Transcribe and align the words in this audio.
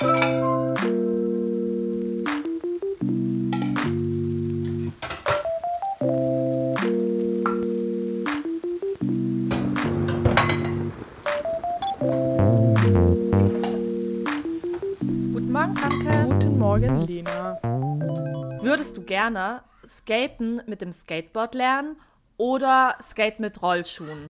Guten 0.00 0.12
Morgen, 15.52 15.76
Franke. 15.76 16.28
Guten 16.32 16.58
Morgen, 16.58 17.02
Lena. 17.02 17.58
Würdest 18.62 18.96
du 18.96 19.02
gerne 19.02 19.62
Skaten 19.86 20.62
mit 20.66 20.80
dem 20.80 20.92
Skateboard 20.92 21.54
lernen 21.54 21.96
oder 22.38 22.96
Skate 23.02 23.38
mit 23.38 23.62
Rollschuhen? 23.62 24.26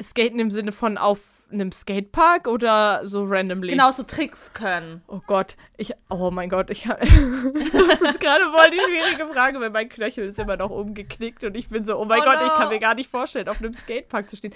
Skaten 0.00 0.38
im 0.38 0.50
Sinne 0.50 0.70
von 0.70 0.96
auf 0.96 1.46
einem 1.50 1.72
Skatepark 1.72 2.46
oder 2.46 3.06
so 3.06 3.24
randomly? 3.24 3.70
Genau, 3.70 3.90
so 3.90 4.04
Tricks 4.04 4.52
können. 4.52 5.02
Oh 5.08 5.20
Gott, 5.26 5.56
ich, 5.76 5.92
oh 6.08 6.30
mein 6.30 6.48
Gott, 6.48 6.70
ich 6.70 6.86
habe, 6.86 7.00
das 7.04 8.00
ist 8.00 8.20
gerade 8.20 8.44
voll 8.50 8.70
die 8.70 8.78
schwierige 8.78 9.32
Frage, 9.32 9.60
weil 9.60 9.70
mein 9.70 9.88
Knöchel 9.88 10.26
ist 10.26 10.38
immer 10.38 10.56
noch 10.56 10.70
umgeknickt 10.70 11.42
und 11.42 11.56
ich 11.56 11.68
bin 11.68 11.84
so, 11.84 11.98
oh 11.98 12.04
mein 12.04 12.20
Oh 12.20 12.24
Gott, 12.24 12.38
ich 12.44 12.48
no. 12.48 12.56
kann 12.56 12.68
mir 12.68 12.78
gar 12.78 12.94
nicht 12.94 13.10
vorstellen, 13.10 13.48
auf 13.48 13.58
einem 13.58 13.74
Skatepark 13.74 14.28
zu 14.28 14.36
stehen. 14.36 14.54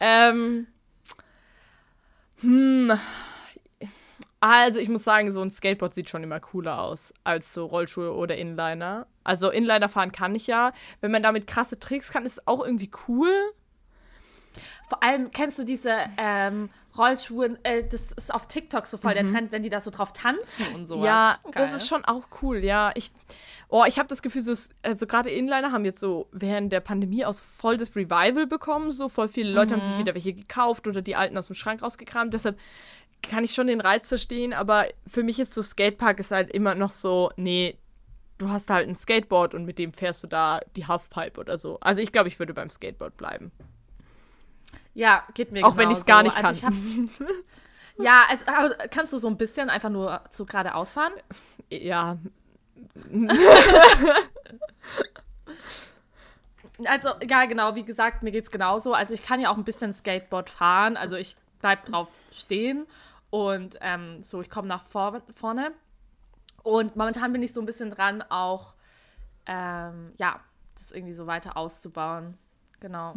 Ähm, 0.00 0.66
hm, 2.40 2.92
also 4.46 4.78
ich 4.78 4.90
muss 4.90 5.04
sagen, 5.04 5.32
so 5.32 5.40
ein 5.40 5.50
Skateboard 5.50 5.94
sieht 5.94 6.10
schon 6.10 6.22
immer 6.22 6.38
cooler 6.38 6.78
aus 6.78 7.14
als 7.24 7.54
so 7.54 7.64
Rollschuhe 7.64 8.12
oder 8.12 8.36
Inliner. 8.36 9.06
Also 9.22 9.50
Inliner 9.50 9.88
fahren 9.88 10.12
kann 10.12 10.34
ich 10.34 10.46
ja. 10.46 10.72
Wenn 11.00 11.12
man 11.12 11.22
damit 11.22 11.46
krasse 11.46 11.80
Tricks 11.80 12.12
kann, 12.12 12.26
ist 12.26 12.32
es 12.32 12.46
auch 12.46 12.62
irgendwie 12.62 12.90
cool. 13.08 13.32
Vor 14.88 15.02
allem 15.02 15.30
kennst 15.30 15.58
du 15.58 15.64
diese 15.64 15.94
ähm, 16.16 16.70
Rollschuhe, 16.96 17.58
äh, 17.64 17.82
das 17.84 18.12
ist 18.12 18.32
auf 18.32 18.46
TikTok 18.46 18.86
so 18.86 18.96
voll 18.96 19.14
der 19.14 19.26
Trend, 19.26 19.50
wenn 19.52 19.62
die 19.62 19.68
da 19.70 19.80
so 19.80 19.90
drauf 19.90 20.12
tanzen 20.12 20.66
und 20.74 20.86
sowas. 20.86 21.00
Mhm. 21.00 21.06
Ja, 21.06 21.38
das 21.52 21.72
ist 21.72 21.88
schon 21.88 22.04
auch 22.04 22.22
cool, 22.42 22.64
ja. 22.64 22.92
Ich, 22.94 23.10
oh, 23.68 23.84
ich 23.86 23.98
habe 23.98 24.08
das 24.08 24.22
Gefühl, 24.22 24.42
so, 24.42 24.54
also 24.82 25.06
gerade 25.06 25.30
Inliner 25.30 25.72
haben 25.72 25.84
jetzt 25.84 25.98
so 26.00 26.28
während 26.32 26.72
der 26.72 26.80
Pandemie 26.80 27.24
auch 27.24 27.32
so 27.32 27.42
voll 27.58 27.76
das 27.76 27.96
Revival 27.96 28.46
bekommen. 28.46 28.90
So 28.90 29.08
voll 29.08 29.28
viele 29.28 29.52
Leute 29.52 29.74
haben 29.74 29.82
Mhm. 29.82 29.88
sich 29.88 29.98
wieder 29.98 30.14
welche 30.14 30.34
gekauft 30.34 30.86
oder 30.86 31.02
die 31.02 31.16
alten 31.16 31.36
aus 31.36 31.46
dem 31.48 31.54
Schrank 31.56 31.82
rausgekramt. 31.82 32.32
Deshalb 32.32 32.58
kann 33.22 33.42
ich 33.42 33.54
schon 33.54 33.66
den 33.66 33.80
Reiz 33.80 34.08
verstehen, 34.08 34.52
aber 34.52 34.86
für 35.06 35.22
mich 35.22 35.40
ist 35.40 35.54
so 35.54 35.62
Skatepark 35.62 36.20
ist 36.20 36.30
halt 36.30 36.50
immer 36.50 36.74
noch 36.74 36.92
so, 36.92 37.30
nee, 37.36 37.78
du 38.38 38.50
hast 38.50 38.68
halt 38.68 38.88
ein 38.88 38.94
Skateboard 38.96 39.54
und 39.54 39.64
mit 39.64 39.78
dem 39.78 39.92
fährst 39.92 40.22
du 40.22 40.26
da 40.26 40.60
die 40.76 40.86
Halfpipe 40.86 41.40
oder 41.40 41.56
so. 41.56 41.78
Also 41.80 42.00
ich 42.02 42.12
glaube, 42.12 42.28
ich 42.28 42.38
würde 42.38 42.52
beim 42.52 42.68
Skateboard 42.68 43.16
bleiben. 43.16 43.50
Ja, 44.94 45.24
geht 45.34 45.52
mir 45.52 45.64
Auch 45.64 45.76
wenn 45.76 45.90
ich's 45.90 46.06
gar 46.06 46.22
nicht 46.22 46.36
also 46.36 46.50
Ich 46.50 46.64
hab, 46.64 46.72
ja, 47.98 48.24
also, 48.28 48.74
kannst 48.90 49.12
du 49.12 49.18
so 49.18 49.28
ein 49.28 49.36
bisschen 49.36 49.68
einfach 49.70 49.90
nur 49.90 50.22
zu 50.30 50.46
geradeaus 50.46 50.92
fahren? 50.92 51.12
Ja, 51.68 52.18
Also, 56.86 57.10
ja, 57.28 57.44
genau, 57.44 57.76
wie 57.76 57.84
gesagt, 57.84 58.24
mir 58.24 58.32
geht's 58.32 58.50
genauso. 58.50 58.94
Also, 58.94 59.14
ich 59.14 59.22
kann 59.22 59.40
ja 59.40 59.50
auch 59.50 59.56
ein 59.56 59.64
bisschen 59.64 59.92
Skateboard 59.92 60.50
fahren. 60.50 60.96
Also, 60.96 61.14
ich 61.16 61.36
bleib 61.60 61.84
drauf 61.84 62.08
stehen 62.32 62.86
und 63.30 63.78
ähm, 63.80 64.22
so, 64.22 64.40
ich 64.40 64.50
komme 64.50 64.66
nach 64.66 64.82
vor 64.82 65.22
vorne. 65.32 65.72
Und 66.62 66.96
momentan 66.96 67.32
bin 67.32 67.42
ich 67.42 67.52
so 67.52 67.60
ein 67.60 67.66
bisschen 67.66 67.90
dran, 67.90 68.22
auch, 68.28 68.74
ähm, 69.46 70.12
ja, 70.16 70.40
das 70.74 70.90
irgendwie 70.90 71.12
so 71.12 71.26
weiter 71.26 71.56
auszubauen. 71.56 72.36
Genau, 72.84 73.14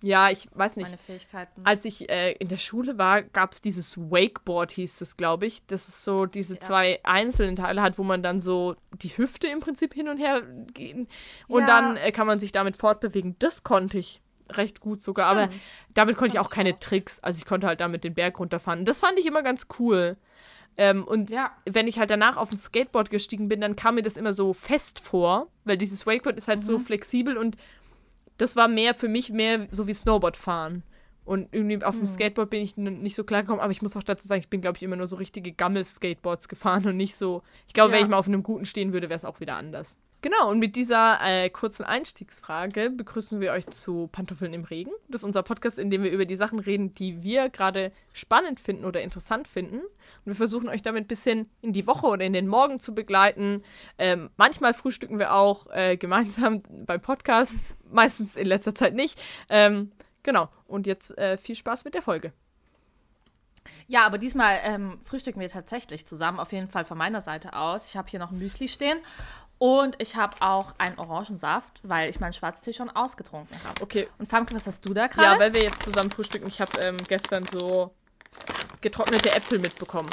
ja, 0.00 0.30
ich 0.30 0.46
weiß 0.54 0.76
nicht. 0.76 0.86
meine 0.86 0.96
Fähigkeiten. 0.96 1.62
Als 1.64 1.84
ich 1.84 2.08
äh, 2.08 2.34
in 2.34 2.46
der 2.46 2.56
Schule 2.56 2.98
war, 2.98 3.22
gab 3.22 3.52
es 3.52 3.60
dieses 3.60 3.98
Wakeboard, 3.98 4.70
hieß 4.70 4.98
das, 4.98 5.16
glaube 5.16 5.46
ich. 5.46 5.66
Das 5.66 5.88
ist 5.88 6.04
so 6.04 6.24
diese 6.26 6.54
Ja. 6.54 6.60
zwei 6.60 7.00
einzelnen 7.02 7.56
Teile 7.56 7.82
hat, 7.82 7.98
wo 7.98 8.04
man 8.04 8.22
dann 8.22 8.38
so 8.38 8.76
die 9.02 9.08
Hüfte 9.08 9.48
im 9.48 9.58
Prinzip 9.58 9.92
hin 9.92 10.08
und 10.08 10.18
her 10.18 10.42
gehen. 10.72 11.08
Und 11.48 11.62
Ja. 11.62 11.66
dann 11.66 11.96
äh, 11.96 12.12
kann 12.12 12.28
man 12.28 12.38
sich 12.38 12.52
damit 12.52 12.76
fortbewegen. 12.76 13.34
Das 13.40 13.64
konnte 13.64 13.98
ich 13.98 14.22
recht 14.50 14.78
gut 14.78 15.02
sogar. 15.02 15.26
Aber 15.26 15.46
Stimmt. 15.46 15.62
damit 15.94 16.16
konnte 16.16 16.34
ich 16.34 16.38
auch 16.38 16.50
keine 16.50 16.74
auch. 16.74 16.78
Tricks. 16.78 17.18
Also 17.18 17.38
ich 17.38 17.44
konnte 17.44 17.66
halt 17.66 17.80
damit 17.80 18.04
den 18.04 18.14
Berg 18.14 18.38
runterfahren. 18.38 18.84
Das 18.84 19.00
fand 19.00 19.18
ich 19.18 19.26
immer 19.26 19.42
ganz 19.42 19.66
cool. 19.80 20.16
Ähm, 20.76 21.02
und 21.04 21.28
Ja. 21.28 21.50
wenn 21.68 21.88
ich 21.88 21.98
halt 21.98 22.08
danach 22.10 22.36
auf 22.36 22.52
ein 22.52 22.58
Skateboard 22.58 23.10
gestiegen 23.10 23.48
bin, 23.48 23.60
dann 23.60 23.74
kam 23.74 23.96
mir 23.96 24.02
das 24.02 24.16
immer 24.16 24.32
so 24.32 24.52
fest 24.52 25.00
vor, 25.00 25.48
weil 25.64 25.76
dieses 25.76 26.06
Wakeboard 26.06 26.36
ist 26.36 26.46
halt 26.46 26.60
Mhm. 26.60 26.62
so 26.64 26.78
flexibel 26.78 27.36
und 27.36 27.56
das 28.38 28.56
war 28.56 28.68
mehr 28.68 28.94
für 28.94 29.08
mich 29.08 29.30
mehr 29.30 29.68
so 29.70 29.86
wie 29.86 29.92
Snowboard 29.94 30.36
fahren. 30.36 30.82
Und 31.24 31.48
irgendwie 31.52 31.84
auf 31.84 31.94
dem 31.96 32.02
Mhm. 32.04 32.06
Skateboard 32.06 32.48
bin 32.48 32.62
ich 32.62 32.78
nicht 32.78 33.14
so 33.14 33.22
klar 33.22 33.42
gekommen, 33.42 33.60
aber 33.60 33.70
ich 33.70 33.82
muss 33.82 33.94
auch 33.98 34.02
dazu 34.02 34.26
sagen, 34.26 34.40
ich 34.40 34.48
bin, 34.48 34.62
glaube 34.62 34.78
ich, 34.78 34.82
immer 34.82 34.96
nur 34.96 35.06
so 35.06 35.16
richtige 35.16 35.52
Gammel-Skateboards 35.52 36.48
gefahren 36.48 36.86
und 36.86 36.96
nicht 36.96 37.16
so. 37.16 37.42
Ich 37.66 37.74
glaube, 37.74 37.92
wenn 37.92 37.98
Ja. 38.00 38.04
ich 38.06 38.10
mal 38.10 38.16
auf 38.16 38.28
einem 38.28 38.42
guten 38.42 38.64
stehen 38.64 38.94
würde, 38.94 39.10
wäre 39.10 39.18
es 39.18 39.26
auch 39.26 39.38
wieder 39.38 39.56
anders. 39.56 39.98
Genau, 40.20 40.50
und 40.50 40.58
mit 40.58 40.74
dieser 40.74 41.18
äh, 41.22 41.48
kurzen 41.48 41.84
Einstiegsfrage 41.84 42.90
begrüßen 42.90 43.40
wir 43.40 43.52
euch 43.52 43.66
zu 43.68 44.08
Pantoffeln 44.10 44.52
im 44.52 44.64
Regen. 44.64 44.90
Das 45.08 45.20
ist 45.20 45.24
unser 45.24 45.44
Podcast, 45.44 45.78
in 45.78 45.90
dem 45.90 46.02
wir 46.02 46.10
über 46.10 46.24
die 46.24 46.34
Sachen 46.34 46.58
reden, 46.58 46.92
die 46.94 47.22
wir 47.22 47.48
gerade 47.50 47.92
spannend 48.12 48.58
finden 48.58 48.84
oder 48.84 49.00
interessant 49.00 49.46
finden. 49.46 49.76
Und 49.76 50.24
wir 50.24 50.34
versuchen 50.34 50.68
euch 50.68 50.82
damit 50.82 51.04
ein 51.04 51.06
bisschen 51.06 51.48
in 51.62 51.72
die 51.72 51.86
Woche 51.86 52.06
oder 52.08 52.24
in 52.24 52.32
den 52.32 52.48
Morgen 52.48 52.80
zu 52.80 52.96
begleiten. 52.96 53.62
Ähm, 53.96 54.30
manchmal 54.36 54.74
frühstücken 54.74 55.20
wir 55.20 55.34
auch 55.34 55.66
äh, 55.70 55.96
gemeinsam 55.96 56.62
beim 56.84 57.00
Podcast, 57.00 57.54
meistens 57.90 58.36
in 58.36 58.46
letzter 58.46 58.74
Zeit 58.74 58.94
nicht. 58.94 59.20
Ähm, 59.48 59.92
genau, 60.22 60.48
und 60.66 60.86
jetzt 60.86 61.16
äh, 61.18 61.36
viel 61.36 61.54
Spaß 61.54 61.84
mit 61.84 61.94
der 61.94 62.02
Folge. 62.02 62.32
Ja, 63.86 64.06
aber 64.06 64.18
diesmal 64.18 64.58
ähm, 64.62 64.98
frühstücken 65.02 65.40
wir 65.40 65.48
tatsächlich 65.48 66.06
zusammen, 66.06 66.40
auf 66.40 66.52
jeden 66.52 66.68
Fall 66.68 66.84
von 66.84 66.96
meiner 66.98 67.20
Seite 67.20 67.54
aus. 67.54 67.86
Ich 67.86 67.96
habe 67.96 68.08
hier 68.08 68.18
noch 68.18 68.30
ein 68.30 68.38
Müsli 68.38 68.68
stehen 68.68 68.98
und 69.58 69.96
ich 69.98 70.16
habe 70.16 70.36
auch 70.40 70.74
einen 70.78 70.98
Orangensaft, 70.98 71.80
weil 71.82 72.08
ich 72.08 72.20
meinen 72.20 72.32
Schwarztee 72.32 72.72
schon 72.72 72.90
ausgetrunken 72.90 73.56
habe. 73.64 73.82
Okay, 73.82 74.08
Und 74.18 74.28
Famke, 74.28 74.54
was 74.54 74.66
hast 74.66 74.84
du 74.86 74.94
da 74.94 75.02
ja, 75.02 75.06
gerade? 75.08 75.40
weil 75.40 75.54
wir 75.54 75.62
jetzt 75.62 75.82
zusammen 75.82 76.10
frühstücken. 76.10 76.46
Ich 76.48 76.60
habe 76.60 76.80
ähm, 76.80 76.96
gestern 77.08 77.44
so 77.46 77.92
getrocknete 78.80 79.34
Äpfel 79.34 79.58
mitbekommen. 79.58 80.10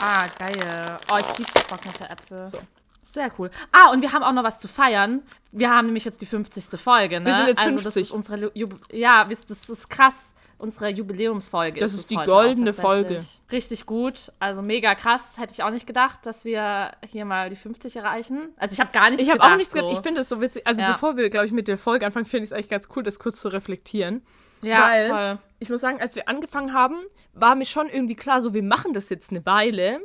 ah, 0.00 0.26
geil. 0.38 0.98
Oh, 1.10 1.18
ich 1.18 1.38
liebe 1.38 1.50
getrocknete 1.52 2.10
Äpfel. 2.10 2.46
So. 2.46 2.58
Sehr 3.02 3.30
cool. 3.38 3.50
Ah, 3.72 3.90
und 3.90 4.00
wir 4.02 4.12
haben 4.12 4.22
auch 4.22 4.32
noch 4.32 4.44
was 4.44 4.58
zu 4.58 4.68
feiern. 4.68 5.22
Wir 5.50 5.70
haben 5.70 5.86
nämlich 5.86 6.04
jetzt 6.04 6.20
die 6.22 6.26
50. 6.26 6.78
Folge, 6.80 7.20
ne? 7.20 7.26
Wir 7.26 7.34
sind 7.34 7.46
jetzt 7.48 7.58
also 7.60 7.74
das 7.76 7.82
50. 7.94 8.02
ist 8.02 8.12
unsere 8.12 8.50
Jub 8.56 8.74
ja, 8.92 9.24
das 9.24 9.40
ist 9.68 9.90
krass. 9.90 10.34
Unsere 10.58 10.90
Jubiläumsfolge. 10.90 11.80
Das 11.80 11.92
ist 11.92 12.02
ist 12.02 12.10
die 12.10 12.14
goldene. 12.14 12.72
Folge. 12.72 13.20
Richtig 13.50 13.84
gut. 13.84 14.30
Also 14.38 14.62
mega 14.62 14.94
krass. 14.94 15.36
Hätte 15.36 15.52
ich 15.52 15.64
auch 15.64 15.70
nicht 15.70 15.88
gedacht, 15.88 16.20
dass 16.24 16.44
wir 16.44 16.92
hier 17.04 17.24
mal 17.24 17.50
die 17.50 17.56
50 17.56 17.96
erreichen. 17.96 18.50
Also 18.58 18.74
ich 18.74 18.78
habe 18.80 18.92
gar 18.92 19.10
nichts 19.10 19.22
Ich 19.22 19.28
habe 19.28 19.38
gedacht. 19.40 19.52
auch 19.52 19.56
nichts 19.56 19.72
so. 19.74 19.80
gesagt. 19.80 19.98
Ich 19.98 20.02
finde 20.04 20.20
es 20.20 20.28
so 20.28 20.40
witzig. 20.40 20.64
Also 20.64 20.82
Ja. 20.82 20.92
bevor 20.92 21.16
wir, 21.16 21.30
glaube 21.30 21.46
ich, 21.46 21.52
mit 21.52 21.66
der 21.66 21.78
Folge 21.78 22.06
anfangen, 22.06 22.26
finde 22.26 22.44
ich 22.44 22.50
es 22.50 22.52
eigentlich 22.52 22.68
ganz 22.68 22.86
cool, 22.94 23.02
das 23.02 23.18
kurz 23.18 23.40
zu 23.40 23.48
reflektieren. 23.48 24.22
Ja, 24.62 24.82
weil- 24.82 25.08
voll. 25.08 25.38
Ich 25.58 25.68
muss 25.68 25.80
sagen, 25.80 26.00
als 26.00 26.14
wir 26.14 26.28
angefangen 26.28 26.72
haben, 26.72 26.96
war 27.34 27.56
mir 27.56 27.66
schon 27.66 27.88
irgendwie 27.88 28.14
klar, 28.14 28.40
so 28.40 28.54
wir 28.54 28.62
machen 28.62 28.92
das 28.94 29.10
jetzt 29.10 29.30
eine 29.30 29.44
Weile. 29.44 29.98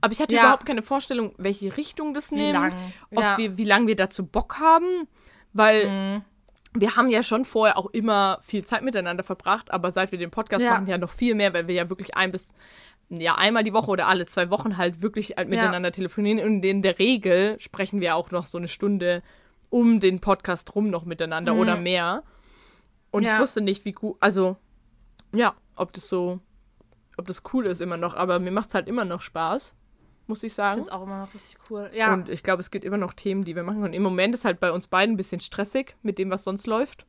Aber 0.00 0.12
ich 0.12 0.20
hatte 0.20 0.34
Ja. 0.34 0.42
überhaupt 0.42 0.66
keine 0.66 0.82
Vorstellung, 0.82 1.34
welche 1.38 1.76
Richtung 1.76 2.14
das 2.14 2.30
Wie 2.30 2.36
nimmt. 2.36 2.52
lang. 2.52 2.74
Ob 3.14 3.22
Ja. 3.22 3.38
wir, 3.38 3.56
wie 3.58 3.64
lange 3.64 3.86
wir 3.88 3.96
dazu 3.96 4.26
Bock 4.26 4.58
haben. 4.60 5.08
Weil 5.52 5.88
Mhm. 5.88 6.22
wir 6.74 6.96
haben 6.96 7.08
ja 7.08 7.22
schon 7.22 7.44
vorher 7.44 7.78
auch 7.78 7.86
immer 7.86 8.38
viel 8.42 8.64
Zeit 8.64 8.82
miteinander 8.82 9.24
verbracht, 9.24 9.70
aber 9.70 9.90
seit 9.92 10.12
wir 10.12 10.18
den 10.18 10.30
Podcast 10.30 10.62
Ja. 10.64 10.72
machen, 10.72 10.86
ja 10.86 10.98
noch 10.98 11.10
viel 11.10 11.34
mehr, 11.34 11.54
weil 11.54 11.66
wir 11.66 11.74
ja 11.74 11.88
wirklich 11.88 12.14
ein 12.16 12.30
bis 12.32 12.52
ja 13.08 13.36
einmal 13.36 13.62
die 13.64 13.72
Woche 13.72 13.90
oder 13.90 14.08
alle 14.08 14.26
zwei 14.26 14.50
Wochen 14.50 14.76
halt 14.76 15.00
wirklich 15.00 15.34
halt 15.36 15.48
miteinander 15.48 15.92
telefonieren 15.92 16.40
und 16.40 16.64
in 16.64 16.82
der 16.82 16.98
Regel 16.98 17.56
sprechen 17.60 18.00
wir 18.00 18.16
auch 18.16 18.32
noch 18.32 18.46
so 18.46 18.58
eine 18.58 18.66
Stunde 18.68 19.22
um 19.70 20.00
den 20.00 20.20
Podcast 20.20 20.74
rum 20.74 20.90
noch 20.90 21.04
miteinander 21.04 21.54
Mhm. 21.54 21.60
oder 21.60 21.76
mehr. 21.80 22.22
Und 23.12 23.22
ich 23.22 23.38
wusste 23.38 23.60
nicht, 23.60 23.84
wie 23.84 23.92
gut, 23.92 24.16
also 24.20 24.56
ja, 25.32 25.54
ob 25.76 25.92
das 25.92 26.08
so, 26.08 26.40
ob 27.16 27.26
das 27.28 27.42
cool 27.52 27.66
ist 27.66 27.80
immer 27.80 27.96
noch, 27.96 28.14
aber 28.16 28.38
mir 28.40 28.50
macht 28.50 28.68
es 28.68 28.74
halt 28.74 28.88
immer 28.88 29.04
noch 29.04 29.20
Spaß, 29.20 29.74
muss 30.26 30.42
ich 30.42 30.48
Ich 30.48 30.54
sagen. 30.54 30.82
finde 30.82 30.88
es 30.90 30.94
auch 30.94 31.02
immer 31.02 31.20
noch 31.20 31.34
richtig 31.34 31.56
cool. 31.70 31.90
Ja. 31.94 32.12
Und 32.12 32.28
ich 32.28 32.42
glaube, 32.42 32.60
es 32.60 32.70
gibt 32.70 32.84
immer 32.84 32.96
noch 32.98 33.12
Themen, 33.12 33.44
die 33.44 33.54
wir 33.56 33.62
machen. 33.62 33.82
Und 33.82 33.92
im 33.92 34.02
Moment 34.02 34.34
ist 34.34 34.44
halt 34.44 34.60
bei 34.60 34.72
uns 34.72 34.88
beiden 34.88 35.14
ein 35.14 35.16
bisschen 35.16 35.40
stressig 35.40 35.96
mit 36.02 36.18
dem, 36.18 36.30
was 36.30 36.44
sonst 36.44 36.66
läuft, 36.66 37.06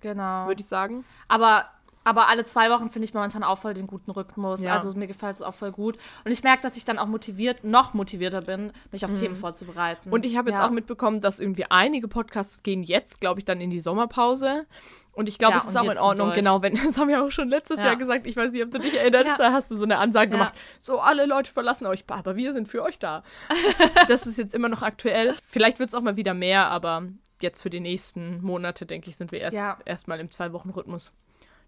genau. 0.00 0.46
würde 0.46 0.60
ich 0.60 0.66
sagen. 0.66 1.04
Aber, 1.28 1.66
aber 2.08 2.28
alle 2.28 2.44
zwei 2.44 2.70
Wochen 2.70 2.88
finde 2.88 3.04
ich 3.04 3.12
momentan 3.12 3.44
auch 3.44 3.58
voll 3.58 3.74
den 3.74 3.86
guten 3.86 4.10
Rhythmus. 4.10 4.64
Ja. 4.64 4.72
Also 4.72 4.92
mir 4.94 5.06
gefällt 5.06 5.36
es 5.36 5.42
auch 5.42 5.52
voll 5.54 5.72
gut. 5.72 5.98
Und 6.24 6.32
ich 6.32 6.42
merke, 6.42 6.62
dass 6.62 6.76
ich 6.78 6.84
dann 6.86 6.98
auch 6.98 7.06
motiviert, 7.06 7.64
noch 7.64 7.92
motivierter 7.92 8.40
bin, 8.40 8.72
mich 8.92 9.04
auf 9.04 9.12
Themen 9.14 9.36
vorzubereiten. 9.36 10.08
Mhm. 10.08 10.12
Und 10.14 10.24
ich 10.26 10.36
habe 10.36 10.48
jetzt 10.50 10.58
Ja. 10.60 10.66
auch 10.66 10.70
mitbekommen, 10.70 11.20
dass 11.20 11.38
irgendwie 11.38 11.66
einige 11.68 12.08
Podcasts 12.08 12.62
gehen 12.62 12.82
jetzt, 12.82 13.20
glaube 13.20 13.40
ich, 13.40 13.44
dann 13.44 13.60
in 13.60 13.68
die 13.70 13.80
Sommerpause. 13.80 14.66
Und 15.12 15.28
ich 15.28 15.36
glaube, 15.38 15.54
Ja, 15.56 15.62
es 15.62 15.68
ist 15.68 15.76
auch 15.76 15.90
in 15.90 15.98
Ordnung, 15.98 16.32
genau, 16.32 16.62
wenn, 16.62 16.74
das 16.84 16.96
haben 16.96 17.08
wir 17.08 17.22
auch 17.22 17.30
schon 17.30 17.48
letztes 17.48 17.78
Ja. 17.78 17.86
Jahr 17.86 17.96
gesagt, 17.96 18.26
ich 18.26 18.36
weiß 18.36 18.52
nicht, 18.52 18.64
ob 18.64 18.70
du 18.70 18.78
dich 18.78 18.94
erinnerst, 18.96 19.38
da 19.38 19.52
hast 19.52 19.70
du 19.70 19.74
so 19.76 19.82
eine 19.84 19.98
Ansage 19.98 20.30
gemacht, 20.30 20.54
so 20.78 21.00
alle 21.00 21.26
Leute 21.26 21.50
verlassen 21.50 21.86
euch, 21.86 22.04
aber 22.08 22.36
wir 22.36 22.52
sind 22.52 22.68
für 22.68 22.82
euch 22.84 22.98
da. 22.98 23.22
das 24.08 24.26
ist 24.26 24.38
jetzt 24.38 24.54
immer 24.54 24.68
noch 24.68 24.82
aktuell. 24.82 25.34
Vielleicht 25.42 25.78
wird 25.78 25.88
es 25.88 25.94
auch 25.94 26.02
mal 26.02 26.16
wieder 26.16 26.34
mehr, 26.34 26.68
aber 26.70 27.02
jetzt 27.42 27.62
für 27.62 27.70
die 27.70 27.80
nächsten 27.80 28.40
Monate, 28.42 28.86
denke 28.86 29.10
ich, 29.10 29.16
sind 29.16 29.32
wir 29.32 29.40
erst 29.40 29.58
erstmal 29.84 30.20
im 30.20 30.30
Zwei-Wochen-Rhythmus, 30.30 31.12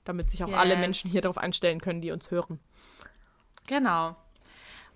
damit 0.04 0.30
sich 0.30 0.44
auch 0.44 0.52
alle 0.52 0.74
Yes. 0.74 0.80
Menschen 0.80 1.10
hier 1.10 1.20
darauf 1.22 1.38
einstellen 1.38 1.80
können, 1.80 2.00
die 2.00 2.10
uns 2.10 2.30
hören. 2.30 2.60
Genau. 3.66 4.16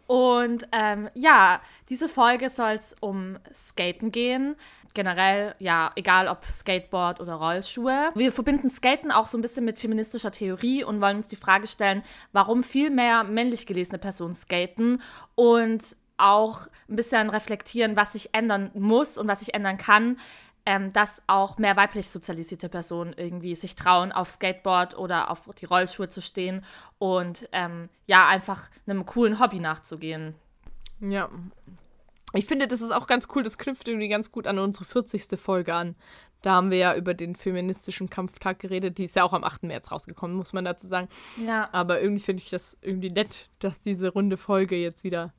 Und 0.06 0.66
ähm, 0.72 1.08
ja, 1.14 1.60
diese 1.88 2.08
Folge 2.08 2.50
soll 2.50 2.72
es 2.72 2.94
um 3.00 3.38
Skaten 3.52 4.12
gehen. 4.12 4.56
Generell, 4.92 5.54
ja, 5.58 5.90
egal 5.96 6.28
ob 6.28 6.44
Skateboard 6.44 7.20
oder 7.20 7.34
Rollschuhe. 7.34 8.10
Wir 8.14 8.30
verbinden 8.30 8.68
Skaten 8.68 9.10
auch 9.10 9.26
so 9.26 9.38
ein 9.38 9.40
bisschen 9.40 9.64
mit 9.64 9.78
feministischer 9.78 10.30
Theorie 10.30 10.84
und 10.84 11.00
wollen 11.00 11.16
uns 11.16 11.28
die 11.28 11.36
Frage 11.36 11.66
stellen, 11.66 12.02
warum 12.32 12.62
viel 12.62 12.90
mehr 12.90 13.24
männlich 13.24 13.66
gelesene 13.66 13.98
Personen 13.98 14.34
skaten 14.34 15.02
und 15.34 15.96
auch 16.16 16.68
ein 16.88 16.96
bisschen 16.96 17.28
reflektieren, 17.28 17.96
was 17.96 18.12
sich 18.12 18.34
ändern 18.34 18.70
muss 18.74 19.18
und 19.18 19.26
was 19.26 19.40
sich 19.40 19.54
ändern 19.54 19.78
kann, 19.78 20.18
ähm, 20.66 20.92
dass 20.92 21.22
auch 21.26 21.58
mehr 21.58 21.76
weiblich 21.76 22.08
sozialisierte 22.10 22.68
Personen 22.68 23.12
irgendwie 23.16 23.54
sich 23.54 23.76
trauen, 23.76 24.12
auf 24.12 24.28
Skateboard 24.28 24.96
oder 24.96 25.30
auf 25.30 25.48
die 25.54 25.66
Rollschuhe 25.66 26.08
zu 26.08 26.22
stehen 26.22 26.64
und 26.98 27.48
ähm, 27.52 27.88
ja, 28.06 28.26
einfach 28.28 28.70
einem 28.86 29.04
coolen 29.06 29.40
Hobby 29.40 29.60
nachzugehen. 29.60 30.34
Ja. 31.00 31.28
Ich 32.32 32.46
finde, 32.46 32.66
das 32.66 32.80
ist 32.80 32.92
auch 32.92 33.06
ganz 33.06 33.28
cool, 33.34 33.42
das 33.42 33.58
knüpft 33.58 33.86
irgendwie 33.86 34.08
ganz 34.08 34.32
gut 34.32 34.46
an 34.46 34.58
unsere 34.58 34.84
40. 34.84 35.38
Folge 35.38 35.74
an. 35.74 35.94
Da 36.42 36.52
haben 36.52 36.70
wir 36.70 36.78
ja 36.78 36.94
über 36.94 37.14
den 37.14 37.36
feministischen 37.36 38.10
Kampftag 38.10 38.58
geredet. 38.58 38.98
Die 38.98 39.04
ist 39.04 39.16
ja 39.16 39.24
auch 39.24 39.32
am 39.32 39.44
8. 39.44 39.62
März 39.62 39.90
rausgekommen, 39.90 40.36
muss 40.36 40.52
man 40.52 40.64
dazu 40.64 40.86
sagen. 40.86 41.08
Ja. 41.46 41.70
Aber 41.72 42.02
irgendwie 42.02 42.22
finde 42.22 42.42
ich 42.42 42.50
das 42.50 42.76
irgendwie 42.82 43.10
nett, 43.10 43.48
dass 43.60 43.80
diese 43.80 44.10
runde 44.10 44.36
Folge 44.36 44.76
jetzt 44.76 45.04
wieder 45.04 45.32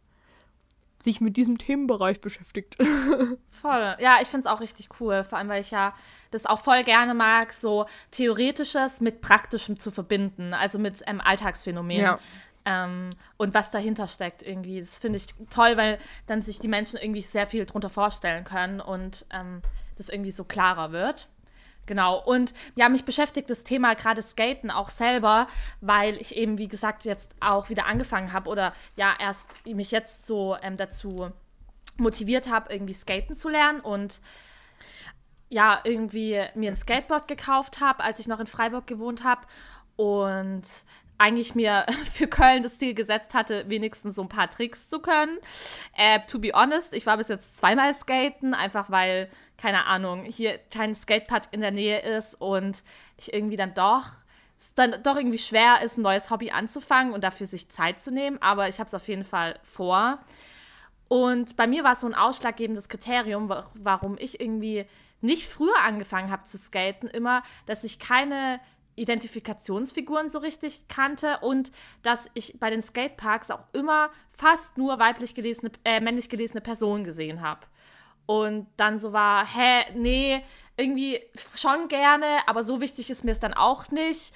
sich 1.06 1.22
mit 1.22 1.38
diesem 1.38 1.57
Themenbereich 1.57 2.19
beschäftigt. 2.19 2.75
Voll. 3.50 3.96
Ja, 4.00 4.18
ich 4.22 4.28
finde 4.28 4.42
es 4.42 4.46
auch 4.48 4.60
richtig 4.60 4.90
cool. 5.00 5.24
Vor 5.24 5.38
allem, 5.38 5.48
weil 5.48 5.62
ich 5.62 5.72
ja 5.72 5.94
das 6.31 6.46
auch 6.46 6.60
voll 6.60 6.84
gerne 6.84 7.13
mag, 7.13 7.54
so 7.54 7.86
Theoretisches 8.12 9.00
mit 9.00 9.22
Praktischem 9.22 9.80
zu 9.80 9.92
verbinden. 9.92 10.54
Also 10.54 10.78
mit 10.78 11.02
ähm, 11.07 11.22
Alltagsphänomenen. 11.22 12.04
Ja. 12.04 12.19
Ähm, 12.66 13.12
und 13.38 13.54
was 13.54 13.72
dahinter 13.72 14.07
steckt 14.07 14.44
irgendwie. 14.44 14.81
Das 14.81 15.00
finde 15.00 15.18
ich 15.18 15.28
toll, 15.50 15.78
weil 15.78 16.00
dann 16.28 16.42
sich 16.42 16.60
die 16.60 16.68
Menschen 16.68 17.00
irgendwie 17.00 17.22
sehr 17.22 17.48
viel 17.48 17.66
drunter 17.66 17.90
vorstellen 17.90 18.44
können 18.44 18.81
und 18.81 19.25
ähm, 19.31 19.62
das 19.98 20.10
irgendwie 20.10 20.31
so 20.31 20.44
klarer 20.44 20.92
wird. 20.92 21.30
Genau. 21.85 22.21
Und 22.23 22.53
ja, 22.75 22.89
mich 22.89 23.05
beschäftigt 23.05 23.49
das 23.49 23.63
Thema 23.63 23.93
gerade 23.93 24.21
Skaten 24.21 24.71
auch 24.71 24.89
selber, 24.89 25.47
weil 25.81 26.15
ich 26.19 26.35
eben, 26.35 26.57
wie 26.57 26.67
gesagt, 26.67 27.05
jetzt 27.05 27.35
auch 27.39 27.69
wieder 27.69 27.85
angefangen 27.85 28.33
habe 28.33 28.49
oder 28.49 28.73
ja, 28.95 29.13
erst 29.19 29.65
mich 29.65 29.91
jetzt 29.91 30.25
so 30.25 30.57
ähm, 30.61 30.77
dazu 30.77 31.31
motiviert 31.97 32.49
habe, 32.49 32.73
irgendwie 32.73 32.93
Skaten 32.93 33.35
zu 33.35 33.49
lernen 33.49 33.79
und 33.79 34.21
ja, 35.49 35.79
irgendwie 35.83 36.41
mir 36.55 36.71
ein 36.71 36.75
Skateboard 36.75 37.27
gekauft 37.27 37.79
habe, 37.79 38.03
als 38.03 38.19
ich 38.19 38.27
noch 38.27 38.39
in 38.39 38.47
Freiburg 38.47 38.87
gewohnt 38.87 39.23
habe. 39.23 39.41
Und 39.95 40.63
eigentlich 41.17 41.55
mir 41.55 41.85
für 42.11 42.27
Köln 42.27 42.63
das 42.63 42.79
Ziel 42.79 42.93
gesetzt 42.93 43.33
hatte, 43.33 43.69
wenigstens 43.69 44.15
so 44.15 44.23
ein 44.23 44.29
paar 44.29 44.49
Tricks 44.49 44.89
zu 44.89 44.99
können. 44.99 45.37
Äh, 45.95 46.19
to 46.27 46.39
be 46.39 46.51
honest, 46.53 46.93
ich 46.93 47.05
war 47.05 47.17
bis 47.17 47.29
jetzt 47.29 47.57
zweimal 47.57 47.93
skaten, 47.93 48.53
einfach 48.53 48.89
weil, 48.89 49.29
keine 49.57 49.86
Ahnung, 49.86 50.25
hier 50.25 50.60
kein 50.72 50.94
Skatepark 50.96 51.44
in 51.52 51.62
der 51.62 51.72
Nähe 51.72 52.00
ist 52.00 52.36
und 52.36 52.84
ich 53.18 53.34
irgendwie 53.34 53.57
dann 53.57 53.74
doch 53.74 54.12
dann 54.75 54.96
doch 55.04 55.18
irgendwie 55.18 55.38
schwer 55.38 55.81
ist, 55.84 55.98
ein 55.98 56.02
neues 56.02 56.30
Hobby 56.30 56.52
anzufangen 56.52 57.13
und 57.13 57.24
dafür 57.24 57.46
sich 57.46 57.69
Zeit 57.69 58.00
zu 58.00 58.12
nehmen, 58.12 58.42
aber 58.42 58.69
ich 58.69 58.80
habe 58.80 58.88
es 58.88 58.94
auf 58.94 59.07
jeden 59.07 59.25
Fall 59.25 59.60
vor. 59.63 60.19
Und 61.07 61.56
bei 61.57 61.68
mir 61.68 61.84
war 61.84 61.92
es 61.92 62.00
so 62.00 62.07
ein 62.07 62.16
ausschlaggebendes 62.16 62.90
Kriterium, 62.90 63.54
warum 63.74 64.18
ich 64.18 64.40
irgendwie 64.40 64.86
nicht 65.22 65.48
früher 65.48 65.78
angefangen 65.84 66.31
habe 66.31 66.44
zu 66.44 66.57
skaten, 66.57 67.07
immer, 67.07 67.44
dass 67.66 67.84
ich 67.84 68.00
keine 68.00 68.60
Identifikationsfiguren 68.96 70.30
so 70.30 70.40
richtig 70.40 70.88
kannte 70.88 71.40
und 71.42 71.72
dass 72.02 72.30
ich 72.34 72.60
bei 72.60 72.69
den 72.69 72.81
Skateparks 72.81 73.52
auch 73.52 73.66
immer 73.74 74.10
fast 74.31 74.78
nur 74.78 75.00
weiblich 75.00 75.36
gelesene, 75.36 75.72
äh, 75.84 76.00
männlich 76.00 76.30
gelesene 76.30 76.62
Personen 76.62 77.04
gesehen 77.04 77.42
habe. 77.42 77.62
Und 78.25 78.68
dann 78.77 79.00
so 79.00 79.13
war, 79.13 79.45
hä, 79.45 79.86
nee, 79.95 80.44
irgendwie 80.77 81.19
schon 81.56 81.88
gerne, 81.88 82.25
aber 82.48 82.63
so 82.63 82.81
wichtig 82.81 83.10
ist 83.10 83.24
mir 83.24 83.31
es 83.31 83.39
dann 83.39 83.54
auch 83.54 83.92
nicht. 83.92 84.33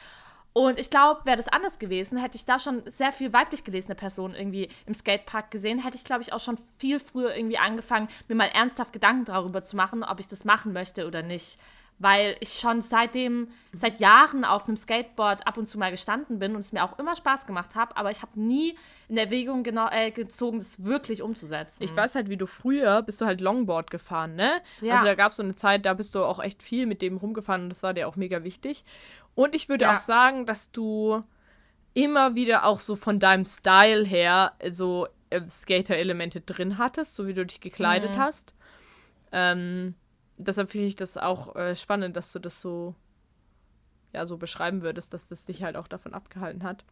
Und 0.54 0.80
ich 0.80 0.90
glaube, 0.90 1.22
wäre 1.26 1.38
das 1.38 1.48
anders 1.48 1.80
gewesen, 1.80 2.18
hätte 2.18 2.36
ich 2.36 2.46
da 2.46 2.60
schon 2.60 2.82
sehr 2.90 3.12
viel 3.12 3.34
weiblich 3.34 3.64
gelesene 3.64 3.96
Personen 3.96 4.34
irgendwie 4.34 4.70
im 4.86 4.94
Skatepark 4.94 5.52
gesehen, 5.52 5.80
hätte 5.80 5.96
ich, 5.96 6.04
glaube 6.04 6.22
ich, 6.22 6.34
auch 6.34 6.40
schon 6.40 6.58
viel 6.78 7.00
früher 7.00 7.36
irgendwie 7.36 7.60
angefangen, 7.60 8.08
mir 8.28 8.36
mal 8.36 8.50
ernsthaft 8.50 8.92
Gedanken 8.92 9.26
darüber 9.26 9.64
zu 9.64 9.76
machen, 9.76 10.04
ob 10.04 10.20
ich 10.20 10.28
das 10.28 10.46
machen 10.46 10.74
möchte 10.74 11.08
oder 11.08 11.22
nicht 11.22 11.60
weil 12.00 12.38
ich 12.40 12.54
schon 12.54 12.82
seitdem, 12.82 13.50
seit 13.74 14.00
Jahren 14.00 14.46
auf 14.46 14.68
einem 14.68 14.78
Skateboard 14.78 15.46
ab 15.46 15.58
und 15.58 15.68
zu 15.68 15.78
mal 15.78 15.92
gestanden 15.92 16.40
bin 16.40 16.56
und 16.56 16.62
es 16.62 16.72
mir 16.72 16.84
auch 16.84 16.98
immer 16.98 17.16
Spaß 17.16 17.46
gemacht 17.46 17.76
habe, 17.76 17.96
aber 17.98 18.10
ich 18.10 18.22
habe 18.22 18.40
nie 18.40 18.76
in 19.10 19.18
Erwägung 19.18 19.64
genau, 19.64 19.90
äh, 19.92 20.12
gezogen, 20.12 20.60
das 20.60 20.84
wirklich 20.84 21.22
umzusetzen. 21.22 21.84
Ich 21.84 21.96
weiß 21.96 22.16
halt, 22.16 22.30
wie 22.30 22.38
du 22.38 22.48
früher 22.48 23.02
bist 23.02 23.20
du 23.20 23.26
halt 23.26 23.42
Longboard 23.42 23.92
gefahren, 23.92 24.36
ne? 24.36 24.62
Ja. 24.82 24.96
Also 24.96 25.06
da 25.06 25.16
gab 25.16 25.32
es 25.32 25.38
so 25.38 25.44
eine 25.44 25.56
Zeit, 25.56 25.86
da 25.86 25.94
bist 25.94 26.16
du 26.16 26.24
auch 26.24 26.42
echt 26.42 26.64
viel 26.64 26.86
mit 26.86 27.02
dem 27.02 27.18
rumgefahren 27.18 27.64
und 27.64 27.70
das 27.70 27.84
war 27.84 27.94
dir 27.94 28.08
auch 28.08 28.16
mega 28.16 28.44
wichtig. 28.44 28.86
Und 29.36 29.54
ich 29.54 29.68
würde 29.68 29.86
ja. 29.86 29.96
auch 29.96 30.00
sagen, 30.00 30.46
dass 30.46 30.72
du 30.72 31.24
immer 31.94 32.36
wieder 32.36 32.66
auch 32.66 32.80
so 32.80 32.96
von 32.96 33.20
deinem 33.20 33.46
Style 33.46 34.06
her 34.06 34.54
so 34.70 35.08
äh, 35.30 35.42
Skater-Elemente 35.48 36.42
drin 36.42 36.78
hattest, 36.78 37.16
so 37.16 37.28
wie 37.28 37.34
du 37.34 37.46
dich 37.46 37.60
gekleidet 37.60 38.12
mhm. 38.12 38.18
hast. 38.18 38.54
Ähm, 39.32 39.96
deshalb 40.40 40.72
finde 40.72 40.88
ich 40.88 40.96
das 40.96 41.18
auch 41.18 41.56
äh, 41.56 41.76
spannend, 41.76 42.16
dass 42.16 42.32
du 42.32 42.40
das 42.40 42.62
so, 42.62 42.96
ja, 44.14 44.26
so 44.26 44.38
beschreiben 44.38 44.82
würdest, 44.82 45.14
dass 45.14 45.28
das 45.28 45.46
dich 45.46 45.64
halt 45.64 45.76
auch 45.76 45.88
davon 45.88 46.14
abgehalten 46.14 46.64
hat. 46.64 46.84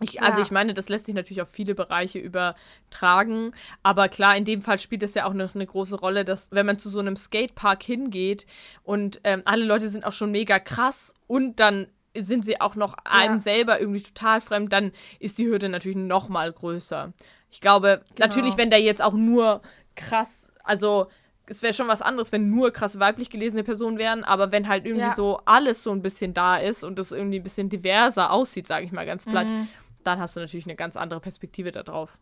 Ich, 0.00 0.22
also 0.22 0.38
ja. 0.38 0.44
ich 0.44 0.52
meine, 0.52 0.74
das 0.74 0.88
lässt 0.88 1.06
sich 1.06 1.14
natürlich 1.14 1.42
auf 1.42 1.48
viele 1.48 1.74
Bereiche 1.74 2.20
übertragen, 2.20 3.52
aber 3.82 4.08
klar, 4.08 4.36
in 4.36 4.44
dem 4.44 4.62
Fall 4.62 4.78
spielt 4.78 5.02
es 5.02 5.14
ja 5.14 5.24
auch 5.24 5.32
eine, 5.32 5.50
eine, 5.52 5.66
große 5.66 5.96
Rolle, 5.96 6.24
dass 6.24 6.52
wenn 6.52 6.66
man 6.66 6.78
zu 6.78 6.88
so 6.88 7.00
einem 7.00 7.16
Skatepark 7.16 7.82
hingeht 7.82 8.46
und 8.84 9.20
ähm, 9.24 9.42
alle 9.44 9.64
Leute 9.64 9.88
sind 9.88 10.04
auch 10.04 10.12
schon 10.12 10.30
mega 10.30 10.60
krass 10.60 11.14
und 11.26 11.58
dann 11.58 11.88
sind 12.16 12.44
sie 12.44 12.60
auch 12.60 12.76
noch 12.76 12.94
einem 13.04 13.34
ja. 13.34 13.40
selber 13.40 13.80
irgendwie 13.80 14.02
total 14.02 14.40
fremd, 14.40 14.72
dann 14.72 14.92
ist 15.18 15.38
die 15.38 15.46
Hürde 15.46 15.68
natürlich 15.68 15.98
noch 15.98 16.28
mal 16.28 16.52
größer. 16.52 17.12
Ich 17.50 17.60
glaube, 17.60 18.02
genau. 18.14 18.26
natürlich, 18.26 18.56
wenn 18.56 18.70
der 18.70 18.80
jetzt 18.80 19.02
auch 19.02 19.14
nur 19.14 19.62
krass, 19.96 20.52
also 20.62 21.08
es 21.48 21.62
wäre 21.62 21.72
schon 21.72 21.88
was 21.88 22.02
anderes, 22.02 22.32
wenn 22.32 22.50
nur 22.50 22.72
krass 22.72 22.98
weiblich 22.98 23.30
gelesene 23.30 23.64
Personen 23.64 23.98
wären, 23.98 24.24
aber 24.24 24.52
wenn 24.52 24.68
halt 24.68 24.86
irgendwie 24.86 25.06
ja. 25.06 25.14
so 25.14 25.40
alles 25.44 25.82
so 25.82 25.92
ein 25.92 26.02
bisschen 26.02 26.34
da 26.34 26.56
ist 26.56 26.84
und 26.84 26.98
es 26.98 27.12
irgendwie 27.12 27.40
ein 27.40 27.42
bisschen 27.42 27.68
diverser 27.68 28.32
aussieht, 28.32 28.66
sage 28.66 28.84
ich 28.84 28.92
mal 28.92 29.06
ganz 29.06 29.24
platt, 29.24 29.46
mhm. 29.46 29.68
dann 30.04 30.18
hast 30.18 30.36
du 30.36 30.40
natürlich 30.40 30.66
eine 30.66 30.76
ganz 30.76 30.96
andere 30.96 31.20
Perspektive 31.20 31.72
darauf. 31.72 32.18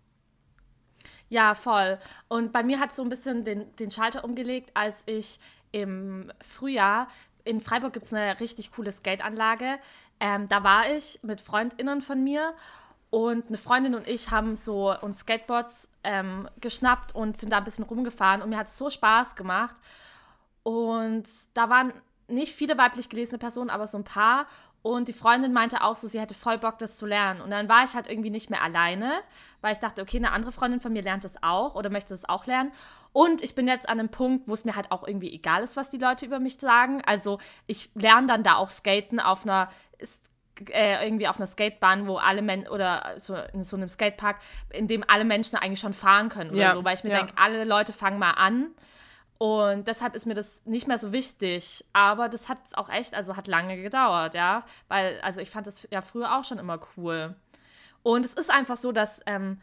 Ja, 1.29 1.55
voll. 1.55 1.99
Und 2.29 2.53
bei 2.53 2.63
mir 2.63 2.79
hat 2.79 2.91
es 2.91 2.97
so 2.97 3.03
ein 3.03 3.09
bisschen 3.09 3.45
den, 3.45 3.75
den 3.77 3.91
Schalter 3.91 4.25
umgelegt, 4.25 4.71
als 4.75 5.03
ich 5.07 5.39
im 5.73 6.33
Frühjahr 6.41 7.09
in 7.47 7.61
Freiburg 7.61 7.93
gibt 7.93 8.07
es 8.07 8.13
eine 8.13 8.39
richtig 8.41 8.73
coole 8.73 8.91
Skateanlage. 8.91 9.79
Ähm, 10.19 10.49
da 10.49 10.65
war 10.65 10.91
ich 10.91 11.21
mit 11.23 11.41
FreundInnen 11.41 12.03
von 12.03 12.23
mir 12.23 12.55
und 13.11 13.49
eine 13.49 13.57
Freundin 13.57 13.95
und 13.95 14.09
ich 14.09 14.31
haben 14.31 14.57
so 14.57 14.95
uns 15.01 15.21
Skateboards 15.21 15.91
ähm, 16.03 16.49
geschnappt 16.61 17.15
und 17.15 17.37
sind 17.37 17.51
da 17.51 17.59
ein 17.59 17.65
bisschen 17.65 17.85
rumgefahren. 17.85 18.43
Und 18.43 18.51
mir 18.51 18.59
hat 18.59 18.67
es 18.67 18.77
so 18.77 18.91
Spaß 18.91 19.37
gemacht. 19.37 19.77
Und 20.63 21.25
da 21.55 21.71
waren 21.71 21.93
nicht 22.29 22.53
viele 22.53 22.77
weiblich 22.77 23.09
gelesene 23.09 23.39
Personen, 23.39 23.71
aber 23.71 23.87
so 23.87 23.99
ein 23.99 24.05
paar. 24.05 24.47
Und 24.83 25.09
die 25.09 25.13
Freundin 25.13 25.53
meinte 25.53 25.83
auch 25.83 25.97
so, 25.97 26.07
sie 26.07 26.21
hätte 26.21 26.35
voll 26.35 26.59
Bock, 26.59 26.79
das 26.79 26.97
zu 26.97 27.07
lernen. 27.07 27.41
Und 27.41 27.51
dann 27.51 27.69
war 27.69 27.85
ich 27.85 27.95
halt 27.95 28.09
irgendwie 28.09 28.31
nicht 28.31 28.51
mehr 28.51 28.63
alleine, 28.63 29.13
weil 29.61 29.73
ich 29.73 29.79
dachte, 29.79 30.03
okay, 30.03 30.17
eine 30.17 30.31
andere 30.31 30.53
Freundin 30.53 30.81
von 30.81 30.93
mir 30.93 31.03
lernt 31.03 31.25
das 31.25 31.43
auch 31.43 31.75
oder 31.75 31.91
möchte 31.91 32.15
das 32.15 32.29
auch 32.29 32.47
lernen. 32.47 32.71
Und 33.13 33.43
ich 33.43 33.55
bin 33.55 33.67
jetzt 33.67 33.89
an 33.89 33.99
einem 33.99 34.11
Punkt, 34.11 34.47
wo 34.47 34.53
es 34.53 34.65
mir 34.65 34.77
halt 34.77 34.93
auch 34.93 35.07
irgendwie 35.07 35.33
egal 35.33 35.63
ist, 35.63 35.77
was 35.77 35.91
die 35.91 35.99
Leute 35.99 36.27
über 36.27 36.39
mich 36.39 36.59
sagen. 36.59 37.03
Also 37.05 37.39
ich 37.67 37.91
lerne 37.95 38.29
dann 38.29 38.43
da 38.45 38.57
auch 38.57 38.71
Skaten 38.71 39.19
auf 39.19 39.45
einer 39.45 39.69
äh, 40.71 41.05
irgendwie 41.05 41.29
auf 41.29 41.37
einer 41.37 41.47
Skatebahn, 41.47 42.07
wo 42.07 42.17
alle 42.17 42.43
Menschen 42.43 42.69
oder 42.69 43.15
so 43.17 43.37
in 43.53 43.63
so 43.63 43.77
einem 43.77 43.89
Skatepark, 43.89 44.39
in 44.71 44.87
dem 44.87 45.05
alle 45.07 45.25
Menschen 45.25 45.57
eigentlich 45.57 45.81
schon 45.81 45.93
fahren 45.93 46.29
können 46.29 46.51
oder 46.51 46.59
ja. 46.59 46.75
so, 46.75 46.85
weil 46.85 46.95
ich 46.95 47.05
mir 47.05 47.11
ja. 47.11 47.19
denke, 47.19 47.35
alle 47.37 47.65
Leute 47.65 47.93
fangen 47.93 48.19
mal 48.19 48.33
an. 48.33 48.71
Und 49.39 49.87
deshalb 49.87 50.15
ist 50.15 50.25
mir 50.25 50.35
das 50.35 50.65
nicht 50.65 50.89
mehr 50.89 50.99
so 50.99 51.13
wichtig. 51.13 51.85
Aber 51.93 52.29
das 52.29 52.49
hat 52.49 52.59
auch 52.75 52.89
echt, 52.89 53.15
also 53.15 53.37
hat 53.37 53.49
lange 53.49 53.77
gedauert, 53.81 54.35
ja. 54.35 54.65
Weil, 54.89 55.21
also 55.21 55.41
ich 55.41 55.51
fand 55.51 55.67
das 55.67 55.87
ja 55.91 56.01
früher 56.01 56.37
auch 56.37 56.45
schon 56.45 56.59
immer 56.59 56.81
cool. 56.97 57.35
Und 58.03 58.25
es 58.25 58.35
ist 58.35 58.51
einfach 58.51 58.77
so, 58.77 58.93
dass 58.93 59.21
ähm, 59.27 59.61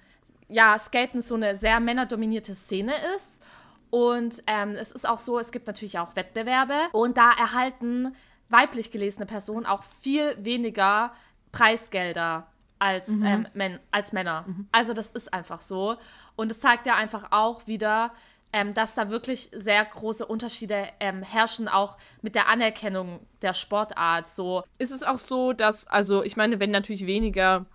ja, 0.48 0.78
Skaten 0.78 1.22
so 1.22 1.36
eine 1.36 1.56
sehr 1.56 1.80
männerdominierte 1.80 2.54
Szene 2.54 2.94
ist. 3.16 3.42
Und 3.90 4.44
ähm, 4.48 4.72
es 4.72 4.92
ist 4.92 5.08
auch 5.08 5.20
so, 5.20 5.40
es 5.40 5.52
gibt 5.52 5.68
natürlich 5.68 6.00
auch 6.00 6.16
Wettbewerbe. 6.16 6.90
Und 6.92 7.18
da 7.18 7.32
erhalten 7.32 8.16
weiblich 8.54 8.92
gelesene 8.92 9.26
Personen 9.26 9.66
auch 9.66 9.84
viel 9.84 10.38
weniger 10.42 11.12
Preisgelder 11.52 12.48
als, 12.80 13.08
mhm. 13.08 13.26
ähm, 13.26 13.48
Men 13.54 13.80
als 13.92 14.14
Männer. 14.14 14.46
Mhm. 14.48 14.68
Also 14.72 14.94
das 14.94 15.10
ist 15.12 15.34
einfach 15.34 15.62
so. 15.62 15.98
Und 16.36 16.52
es 16.52 16.60
zeigt 16.60 16.86
ja 16.86 16.96
einfach 16.96 17.32
auch 17.32 17.68
wieder, 17.68 18.14
ähm, 18.54 18.74
dass 18.74 18.94
da 18.94 19.10
wirklich 19.10 19.50
sehr 19.54 19.84
große 19.84 20.26
Unterschiede 20.26 20.88
ähm, 21.00 21.24
herrschen, 21.24 21.68
auch 21.68 21.98
mit 22.22 22.36
der 22.36 22.48
Anerkennung 22.48 23.26
der 23.42 23.54
Sportart. 23.54 24.28
So. 24.28 24.64
Ist 24.78 24.92
es 24.92 25.02
auch 25.02 25.18
so, 25.18 25.54
dass, 25.54 25.88
also 25.88 26.24
ich 26.24 26.36
meine, 26.38 26.60
wenn 26.60 26.72
natürlich 26.72 27.08
weniger 27.08 27.66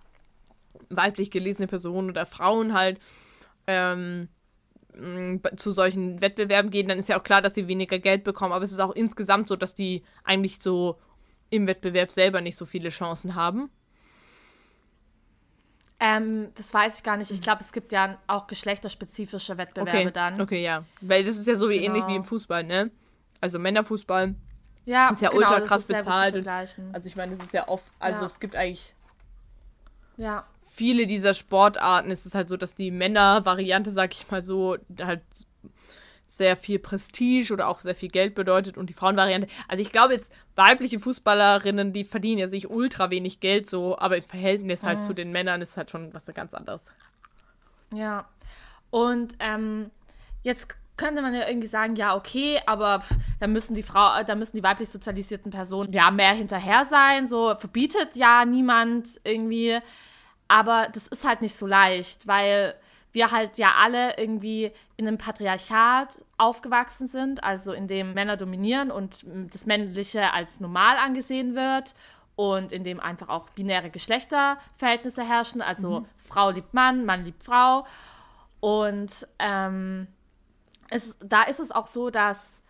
weiblich 0.89 1.29
gelesene 1.29 1.67
Personen 1.67 2.09
oder 2.09 2.25
Frauen 2.25 2.73
halt 2.73 2.99
ähm, 3.67 4.29
zu 5.55 5.71
solchen 5.71 6.21
Wettbewerben 6.21 6.71
gehen, 6.71 6.87
dann 6.87 6.99
ist 6.99 7.09
ja 7.09 7.19
auch 7.19 7.23
klar, 7.23 7.41
dass 7.41 7.55
sie 7.55 7.67
weniger 7.67 7.99
Geld 7.99 8.23
bekommen. 8.23 8.53
Aber 8.53 8.63
es 8.63 8.71
ist 8.71 8.79
auch 8.79 8.91
insgesamt 8.91 9.47
so, 9.47 9.55
dass 9.55 9.75
die 9.75 10.03
eigentlich 10.23 10.59
so 10.59 10.99
im 11.49 11.67
Wettbewerb 11.67 12.11
selber 12.11 12.41
nicht 12.41 12.57
so 12.57 12.65
viele 12.65 12.89
Chancen 12.89 13.35
haben. 13.35 13.69
Ähm, 15.99 16.49
das 16.55 16.73
weiß 16.73 16.97
ich 16.97 17.03
gar 17.03 17.17
nicht. 17.17 17.29
Ich 17.31 17.41
glaube, 17.41 17.61
es 17.61 17.73
gibt 17.73 17.91
ja 17.91 18.17
auch 18.27 18.47
geschlechterspezifische 18.47 19.57
Wettbewerbe 19.57 19.99
okay. 19.99 20.11
dann. 20.11 20.41
Okay, 20.41 20.63
ja. 20.63 20.83
Weil 21.01 21.23
das 21.23 21.37
ist 21.37 21.47
ja 21.47 21.55
so 21.55 21.69
wie 21.69 21.79
genau. 21.79 21.93
ähnlich 21.93 22.07
wie 22.07 22.15
im 22.15 22.23
Fußball, 22.23 22.63
ne? 22.63 22.89
Also 23.41 23.59
Männerfußball 23.59 24.35
ja, 24.85 25.09
ist 25.09 25.21
ja 25.21 25.29
genau, 25.29 25.41
ultra 25.41 25.61
krass 25.61 25.85
bezahlt. 25.85 26.35
Und, 26.35 26.47
also 26.47 27.07
ich 27.07 27.15
meine, 27.15 27.33
es 27.33 27.43
ist 27.43 27.53
ja 27.53 27.67
oft, 27.67 27.83
also 27.99 28.21
ja. 28.21 28.25
es 28.25 28.39
gibt 28.39 28.55
eigentlich 28.55 28.93
ja. 30.19 30.43
Viele 30.79 31.07
dieser 31.07 31.33
Sportarten. 31.33 32.09
Es 32.09 32.25
ist 32.25 32.35
halt 32.35 32.47
so, 32.47 32.55
dass 32.55 32.73
die 32.73 32.89
Männer-Variante, 32.89 33.91
sag 33.91 34.13
ich 34.13 34.31
mal 34.31 34.41
so, 34.41 34.77
halt 34.97 35.21
sehr 36.25 36.55
viel 36.55 36.79
Prestige 36.79 37.51
oder 37.51 37.67
auch 37.67 37.81
sehr 37.81 37.95
viel 37.95 38.07
Geld 38.07 38.33
bedeutet 38.33 38.77
und 38.77 38.89
die 38.89 38.93
Frauenvariante. 38.93 39.49
Also 39.67 39.81
ich 39.81 39.91
glaube 39.91 40.13
jetzt, 40.13 40.31
weibliche 40.55 41.01
Fußballerinnen, 41.01 41.91
die 41.91 42.05
verdienen 42.05 42.39
ja 42.39 42.47
sich 42.47 42.69
ultra 42.69 43.09
wenig 43.09 43.41
Geld 43.41 43.67
so, 43.67 43.99
aber 43.99 44.15
im 44.15 44.23
Verhältnis 44.23 44.83
halt 44.83 44.99
mhm. 44.99 45.03
zu 45.03 45.13
den 45.13 45.33
Männern 45.33 45.61
ist 45.61 45.75
halt 45.75 45.91
schon 45.91 46.13
was 46.13 46.25
ganz 46.27 46.53
anderes. 46.53 46.85
Ja. 47.93 48.29
Und 48.89 49.35
ähm, 49.39 49.91
jetzt 50.43 50.69
könnte 50.95 51.21
man 51.21 51.33
ja 51.33 51.45
irgendwie 51.45 51.67
sagen, 51.67 51.97
ja, 51.97 52.15
okay, 52.15 52.61
aber 52.67 53.01
pff, 53.01 53.17
da 53.41 53.47
müssen 53.47 53.73
die 53.73 53.83
Frau, 53.83 54.23
da 54.23 54.35
müssen 54.35 54.55
die 54.55 54.63
weiblich 54.63 54.89
sozialisierten 54.89 55.51
Personen 55.51 55.91
ja 55.91 56.09
mehr 56.09 56.33
hinterher 56.33 56.85
sein, 56.85 57.27
so 57.27 57.53
verbietet 57.55 58.15
ja 58.15 58.45
niemand 58.45 59.19
irgendwie. 59.25 59.79
Aber 60.49 60.89
das 60.91 61.07
ist 61.07 61.25
halt 61.25 61.41
nicht 61.41 61.55
so 61.55 61.65
leicht, 61.65 62.27
weil 62.27 62.75
wir 63.11 63.31
halt 63.31 63.57
ja 63.57 63.75
alle 63.77 64.17
irgendwie 64.17 64.71
in 64.97 65.07
einem 65.07 65.17
Patriarchat 65.17 66.21
aufgewachsen 66.37 67.07
sind, 67.07 67.43
also 67.43 67.71
in 67.71 67.87
dem 67.87 68.13
Männer 68.13 68.35
dominieren 68.35 68.91
und 68.91 69.25
das 69.51 69.65
Männliche 69.65 70.33
als 70.33 70.59
normal 70.59 70.97
angesehen 70.97 71.55
wird 71.55 71.95
und 72.35 72.71
in 72.71 72.83
dem 72.83 72.99
einfach 72.99 73.29
auch 73.29 73.49
binäre 73.49 73.89
Geschlechterverhältnisse 73.89 75.23
herrschen, 75.23 75.61
also 75.61 76.01
mhm. 76.01 76.05
Frau 76.17 76.51
liebt 76.51 76.73
Mann, 76.73 77.05
Mann 77.05 77.25
liebt 77.25 77.43
Frau. 77.43 77.85
Und 78.59 79.27
ähm, 79.39 80.07
es, 80.89 81.15
da 81.19 81.43
ist 81.43 81.59
es 81.59 81.71
auch 81.71 81.87
so, 81.87 82.09
dass 82.09 82.61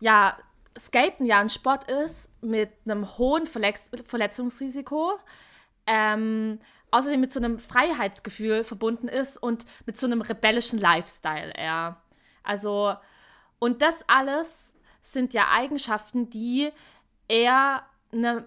ja 0.00 0.36
Skaten 0.78 1.26
ja 1.26 1.40
ein 1.40 1.48
Sport 1.48 1.90
ist 1.90 2.30
mit 2.42 2.70
einem 2.84 3.06
hohen 3.18 3.46
Verletz 3.46 3.90
Verletzungsrisiko. 4.06 5.18
Ähm, 5.86 6.60
außerdem 6.92 7.20
mit 7.20 7.32
so 7.32 7.40
einem 7.40 7.58
Freiheitsgefühl 7.58 8.62
verbunden 8.62 9.08
ist 9.08 9.42
und 9.42 9.64
mit 9.86 9.96
so 9.96 10.06
einem 10.06 10.20
rebellischen 10.20 10.78
Lifestyle 10.78 11.52
eher. 11.56 11.96
Also, 12.44 12.94
und 13.58 13.82
das 13.82 14.04
alles 14.06 14.76
sind 15.00 15.34
ja 15.34 15.48
Eigenschaften, 15.50 16.30
die 16.30 16.70
eher 17.26 17.82
einem 18.12 18.44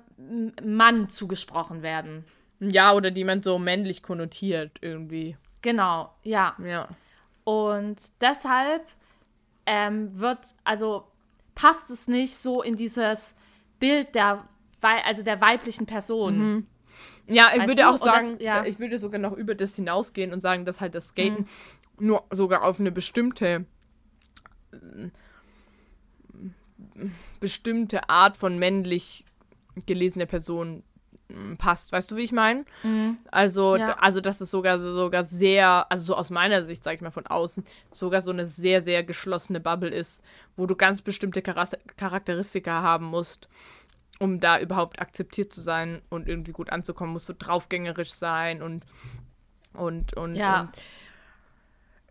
Mann 0.63 1.09
zugesprochen 1.09 1.81
werden. 1.81 2.23
Ja, 2.59 2.93
oder 2.93 3.11
die 3.11 3.23
man 3.23 3.43
so 3.43 3.59
männlich 3.59 4.01
konnotiert 4.03 4.77
irgendwie. 4.81 5.35
Genau, 5.61 6.13
ja. 6.23 6.55
Ja. 6.63 6.87
Und 7.43 7.97
deshalb 8.21 8.83
ähm, 9.65 10.19
wird, 10.19 10.39
also 10.63 11.07
passt 11.55 11.89
es 11.89 12.07
nicht 12.07 12.35
so 12.35 12.61
in 12.61 12.75
dieses 12.75 13.35
Bild 13.79 14.13
der, 14.15 14.47
also 14.81 15.23
der 15.23 15.41
weiblichen 15.41 15.85
Person. 15.85 16.37
Mhm. 16.37 16.67
Ja, 17.27 17.49
ich 17.53 17.59
weißt 17.59 17.67
würde 17.69 17.81
du? 17.81 17.89
auch 17.89 17.97
sagen, 17.97 18.33
das, 18.33 18.41
ja. 18.41 18.65
ich 18.65 18.79
würde 18.79 18.97
sogar 18.97 19.19
noch 19.19 19.33
über 19.33 19.55
das 19.55 19.75
hinausgehen 19.75 20.31
und 20.33 20.41
sagen, 20.41 20.65
dass 20.65 20.81
halt 20.81 20.95
das 20.95 21.09
Skaten 21.09 21.47
mhm. 21.99 22.07
nur 22.07 22.23
sogar 22.31 22.63
auf 22.63 22.79
eine 22.79 22.91
bestimmte 22.91 23.65
bestimmte 27.39 28.09
Art 28.09 28.37
von 28.37 28.57
männlich 28.57 29.25
gelesene 29.85 30.25
Person 30.25 30.83
hm, 31.29 31.57
passt. 31.57 31.91
Weißt 31.91 32.11
du, 32.11 32.15
wie 32.15 32.23
ich 32.23 32.31
meine? 32.31 32.65
Mhm. 32.83 33.17
Also, 33.31 33.75
ja. 33.75 33.97
also, 33.99 34.21
dass 34.21 34.41
es 34.41 34.51
sogar 34.51 34.79
sogar 34.79 35.23
sehr, 35.23 35.89
also 35.91 36.05
so 36.05 36.15
aus 36.15 36.29
meiner 36.29 36.63
Sicht, 36.63 36.83
sag 36.83 36.95
ich 36.95 37.01
mal 37.01 37.11
von 37.11 37.27
außen, 37.27 37.63
sogar 37.91 38.21
so 38.21 38.31
eine 38.31 38.45
sehr, 38.45 38.81
sehr 38.81 39.03
geschlossene 39.03 39.59
Bubble 39.59 39.89
ist, 39.89 40.23
wo 40.55 40.65
du 40.65 40.75
ganz 40.75 41.01
bestimmte 41.01 41.41
Charakteristika 41.41 42.81
haben 42.81 43.05
musst 43.05 43.49
um 44.19 44.39
da 44.39 44.59
überhaupt 44.59 44.99
akzeptiert 44.99 45.51
zu 45.51 45.61
sein 45.61 46.01
und 46.09 46.27
irgendwie 46.27 46.51
gut 46.51 46.69
anzukommen, 46.69 47.13
musst 47.13 47.29
du 47.29 47.33
draufgängerisch 47.33 48.13
sein 48.13 48.61
und 48.61 48.85
und 49.73 50.15
und, 50.15 50.35
ja. 50.35 50.61
und 50.61 50.69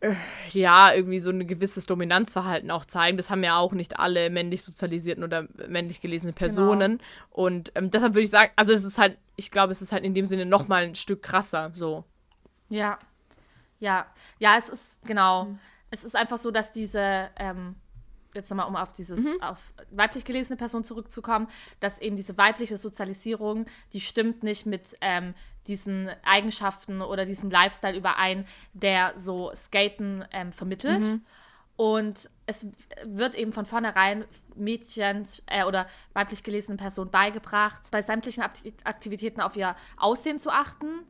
äh, 0.05 0.15
ja, 0.51 0.93
irgendwie 0.93 1.19
so 1.19 1.31
ein 1.31 1.47
gewisses 1.47 1.87
Dominanzverhalten 1.87 2.71
auch 2.71 2.85
zeigen. 2.85 3.17
Das 3.17 3.31
haben 3.31 3.43
ja 3.43 3.59
auch 3.59 3.73
nicht 3.73 3.99
alle 3.99 4.29
männlich 4.29 4.63
sozialisierten 4.63 5.25
oder 5.25 5.49
männlich 5.69 6.01
gelesene 6.01 6.33
Personen. 6.33 6.99
Genau. 6.99 7.09
Und 7.31 7.73
ähm, 7.75 7.91
deshalb 7.91 8.15
würde 8.15 8.25
ich 8.25 8.31
sagen, 8.31 8.53
also 8.57 8.73
es 8.73 8.85
ist 8.85 8.99
halt, 8.99 9.17
ich 9.37 9.51
glaube, 9.51 9.73
es 9.73 9.81
ist 9.81 9.93
halt 9.93 10.05
in 10.05 10.15
dem 10.15 10.27
Sinne 10.27 10.45
noch 10.45 10.69
mal 10.69 10.85
ein 10.85 10.95
Stück 10.95 11.23
krasser, 11.23 11.71
so. 11.73 12.05
Ja, 12.69 12.99
ja, 13.79 14.07
ja, 14.39 14.57
es 14.59 14.69
ist, 14.69 15.07
genau. 15.07 15.45
Mhm. 15.45 15.59
Es 15.91 16.05
ist 16.05 16.17
einfach 16.17 16.39
so, 16.39 16.51
dass 16.51 16.73
diese, 16.73 17.31
ähm, 17.37 17.77
jetzt 18.35 18.51
nochmal, 18.51 18.67
um 18.67 18.77
auf 18.77 18.93
dieses, 18.93 19.21
mhm. 19.21 19.41
auf 19.41 19.73
weiblich 19.91 20.25
gelesene 20.25 20.57
Person 20.57 20.85
zurückzukommen, 20.85 21.49
dass 21.81 21.99
eben 21.99 22.17
diese 22.17 22.37
weibliche 22.37 22.77
Sozialisierung, 22.77 23.67
die 23.93 24.01
stimmt 24.01 24.43
nicht 24.43 24.67
mit 24.67 24.97
ähm, 25.01 25.35
diesen 25.67 26.11
Eigenschaften 26.25 27.03
oder 27.03 27.25
diesem 27.25 27.51
Lifestyle 27.51 27.97
überein, 27.97 28.47
der 28.73 29.15
so 29.17 29.51
Skaten 29.55 30.25
ähm, 30.33 30.53
vermittelt. 30.53 31.05
Mhm. 31.05 31.23
Und 31.77 32.31
es 32.47 32.69
wird 33.05 33.35
eben 33.35 33.53
von 33.53 33.67
vornherein 33.67 34.25
Mädchen 34.55 35.27
äh, 35.47 35.65
oder 35.65 35.87
weiblich 36.13 36.45
gelesenen 36.45 36.77
Personen 36.77 37.11
beigebracht, 37.11 37.91
bei 37.91 38.01
sämtlichen 38.01 38.45
Aktivitäten 38.85 39.41
auf 39.41 39.57
ihr 39.57 39.75
Aussehen 39.97 40.39
zu 40.39 40.51
achten 40.51 41.05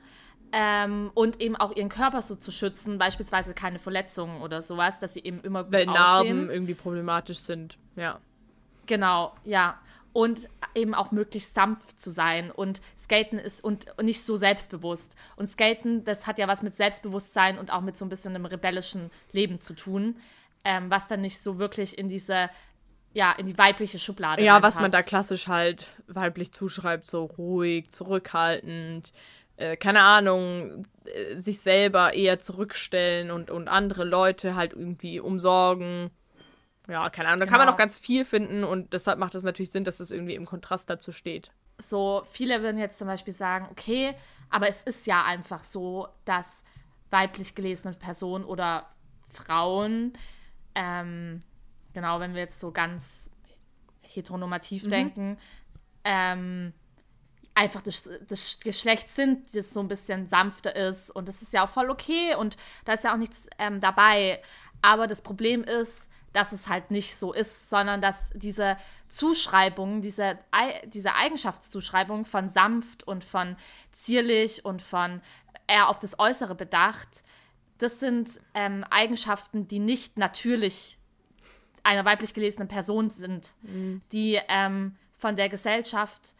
ähm, 0.57 1.11
und 1.15 1.41
eben 1.41 1.57
auch 1.57 1.75
ihren 1.75 1.89
Körper 1.89 2.23
so 2.23 2.37
zu 2.37 2.53
schützen, 2.53 2.97
beispielsweise 2.97 3.55
keine 3.55 3.81
Verletzungen 3.81 4.41
oder 4.41 4.63
sowas, 4.63 5.01
dass 5.01 5.15
sie 5.15 5.25
eben 5.25 5.41
immer 5.41 5.65
gut 5.65 5.73
Weil 5.73 5.87
Narben 5.87 6.49
irgendwie 6.49 6.75
problematisch 6.75 7.39
sind, 7.39 7.77
ja. 7.97 8.21
Genau, 8.87 9.35
ja. 9.43 9.81
Und 10.13 10.49
eben 10.77 10.95
auch 10.95 11.11
möglichst 11.11 11.55
sanft 11.55 11.99
zu 11.99 12.09
sein. 12.11 12.53
Und 12.53 12.81
Skaten 12.97 13.41
ist 13.41 13.65
und, 13.65 13.87
und 13.97 14.05
nicht 14.05 14.23
so 14.23 14.37
selbstbewusst. 14.37 15.17
Und 15.35 15.49
Skaten, 15.49 16.05
das 16.05 16.29
hat 16.29 16.39
ja 16.39 16.47
was 16.47 16.63
mit 16.63 16.77
Selbstbewusstsein 16.77 17.59
und 17.59 17.73
auch 17.73 17.81
mit 17.81 17.97
so 17.97 18.05
ein 18.05 18.09
bisschen 18.09 18.37
einem 18.37 18.47
rebellischen 18.47 19.11
Leben 19.33 19.61
zu 19.61 19.75
tun, 19.75 20.15
ähm, 20.63 20.89
was 20.89 21.09
dann 21.09 21.21
nicht 21.21 21.43
so 21.43 21.59
wirklich 21.59 21.99
in 21.99 22.09
diese 22.09 22.49
ja, 23.13 23.31
in 23.31 23.47
die 23.47 23.57
weibliche 23.57 24.01
Schublade. 24.01 24.43
Ja, 24.43 24.61
was 24.61 24.75
man 24.81 24.91
da 24.91 25.01
klassisch 25.01 25.47
halt 25.47 25.87
weiblich 26.09 26.53
zuschreibt, 26.53 27.07
so 27.07 27.25
ruhig, 27.25 27.89
zurückhaltend, 27.93 29.13
äh, 29.57 29.77
keine 29.77 30.03
Ahnung, 30.03 30.85
äh, 31.05 31.37
sich 31.37 31.61
selber 31.61 32.15
eher 32.15 32.39
zurückstellen 32.39 33.31
und, 33.31 33.51
und 33.51 33.69
andere 33.69 34.05
Leute 34.05 34.57
halt 34.57 34.73
irgendwie 34.73 35.21
umsorgen. 35.21 36.11
Ja, 36.89 37.09
keine 37.09 37.29
Ahnung, 37.29 37.41
da 37.41 37.45
genau. 37.47 37.57
kann 37.57 37.67
man 37.67 37.69
noch 37.69 37.79
ganz 37.79 37.99
viel 37.99 38.25
finden 38.25 38.65
und 38.65 38.93
deshalb 38.93 39.19
macht 39.19 39.35
es 39.35 39.43
natürlich 39.43 39.71
Sinn, 39.71 39.85
dass 39.85 39.99
das 39.99 40.11
irgendwie 40.11 40.35
im 40.35 40.45
Kontrast 40.45 40.91
dazu 40.91 41.13
steht. 41.13 41.51
So, 41.79 42.23
viele 42.25 42.63
würden 42.63 42.79
jetzt 42.79 42.99
zum 42.99 43.09
Beispiel 43.09 43.33
sagen, 43.33 43.69
okay, 43.71 44.15
aber 44.51 44.69
es 44.69 44.83
ist 44.83 45.07
ja 45.07 45.25
einfach 45.25 45.65
so, 45.65 46.09
dass 46.25 46.63
weiblich 47.11 47.55
gelesene 47.55 47.95
Personen 47.95 48.45
oder 48.45 48.91
Frauen, 49.29 50.13
ähm, 50.75 51.43
genau, 51.93 52.21
wenn 52.21 52.35
wir 52.35 52.43
jetzt 52.43 52.61
so 52.61 52.71
ganz 52.71 53.31
heteronormativ 54.03 54.85
mhm. 54.85 54.91
denken, 54.91 55.39
ähm, 56.05 56.73
einfach 57.55 57.83
das, 57.83 58.11
das 58.29 58.59
Geschlecht 58.61 59.09
sind, 59.09 59.55
das 59.55 59.73
so 59.73 59.81
ein 59.81 59.89
bisschen 59.89 60.29
sanfter 60.29 60.75
ist. 60.75 61.11
Und 61.11 61.29
das 61.29 61.43
ist 61.43 61.53
ja 61.53 61.65
auch 61.65 61.69
voll 61.69 61.91
okay 61.91 62.35
und 62.35 62.57
da 62.85 62.95
ist 62.95 63.05
ja 63.05 63.13
auch 63.13 63.19
nichts 63.19 63.49
ähm, 63.59 63.81
dabei. 63.81 64.43
Aber 64.83 65.07
das 65.07 65.23
Problem 65.23 65.63
ist, 65.65 66.09
dass 66.33 66.53
es 66.53 66.69
halt 66.69 66.91
nicht 66.91 67.17
so 67.17 67.33
ist, 67.33 67.71
sondern 67.71 68.03
dass 68.03 68.29
diese 68.35 68.77
Zuschreibung, 69.09 70.03
diese, 70.03 70.39
diese 70.87 71.15
Eigenschaftszuschreibung 71.15 72.25
von 72.25 72.49
sanft 72.49 73.07
und 73.07 73.25
von 73.25 73.57
zierlich 73.93 74.65
und 74.65 74.83
von 74.83 75.21
eher 75.69 75.89
auf 75.89 76.01
das 76.01 76.19
Äußere 76.19 76.57
bedacht, 76.57 77.23
das 77.79 78.01
sind 78.01 78.41
ähm, 78.55 78.85
Eigenschaften, 78.91 79.69
die 79.69 79.79
nicht 79.79 80.19
natürlich 80.19 80.99
einer 81.85 82.05
weiblich 82.05 82.35
gelesenen 82.35 82.67
Person 82.67 83.11
sind, 83.11 83.53
mhm. 83.63 84.03
die 84.11 84.41
ähm, 84.49 84.97
von 85.17 85.37
der 85.37 85.49
Gesellschaft 85.49 86.35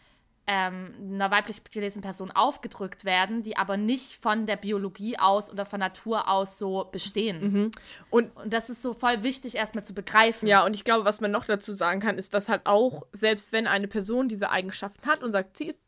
ähm, 0.47 0.95
einer 1.15 1.31
weiblich 1.31 1.63
gelesenen 1.65 2.03
Person 2.03 2.31
aufgedrückt 2.31 3.05
werden, 3.05 3.43
die 3.43 3.57
aber 3.57 3.77
nicht 3.77 4.15
von 4.17 4.47
der 4.47 4.57
Biologie 4.57 5.19
aus 5.19 5.51
oder 5.51 5.65
von 5.65 5.81
Natur 5.81 6.29
aus 6.29 6.59
so 6.59 6.89
bestehen. 6.91 7.41
Mhm. 7.41 7.71
Und, 8.11 8.37
und 8.37 8.53
das 8.53 8.69
ist 8.69 8.83
so 8.83 8.93
voll 8.93 9.23
wichtig, 9.23 9.57
erstmal 9.57 9.85
zu 9.85 9.95
begreifen. 9.95 10.47
Ja, 10.47 10.65
und 10.65 10.75
ich 10.75 10.85
glaube, 10.85 11.05
was 11.05 11.21
man 11.21 11.31
noch 11.31 11.47
dazu 11.47 11.73
sagen 11.73 12.01
kann, 12.01 12.19
ist, 12.19 12.35
dass 12.35 12.49
halt 12.49 12.63
auch, 12.65 13.07
selbst 13.13 13.53
wenn 13.53 13.67
eine 13.67 13.89
Person 13.89 14.29
diese 14.29 14.51
Eigenschaften 14.51 15.07
hat 15.07 15.23
und 15.23 15.33
sagt, 15.33 15.57
sie 15.57 15.69
ist 15.69 15.81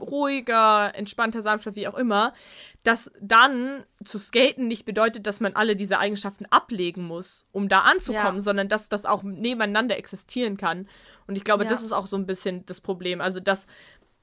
ruhiger, 0.00 0.92
entspannter, 0.94 1.42
sanfter, 1.42 1.76
wie 1.76 1.86
auch 1.86 1.94
immer, 1.94 2.32
dass 2.82 3.10
dann 3.20 3.84
zu 4.04 4.18
skaten 4.18 4.66
nicht 4.66 4.84
bedeutet, 4.84 5.26
dass 5.26 5.40
man 5.40 5.54
alle 5.54 5.76
diese 5.76 5.98
Eigenschaften 5.98 6.46
ablegen 6.50 7.04
muss, 7.04 7.46
um 7.52 7.68
da 7.68 7.80
anzukommen, 7.80 8.36
ja. 8.36 8.40
sondern 8.40 8.68
dass 8.68 8.88
das 8.88 9.04
auch 9.04 9.22
nebeneinander 9.22 9.96
existieren 9.96 10.56
kann. 10.56 10.88
Und 11.26 11.36
ich 11.36 11.44
glaube, 11.44 11.64
ja. 11.64 11.70
das 11.70 11.82
ist 11.82 11.92
auch 11.92 12.06
so 12.06 12.16
ein 12.16 12.26
bisschen 12.26 12.66
das 12.66 12.80
Problem. 12.80 13.20
Also, 13.20 13.38
dass 13.38 13.66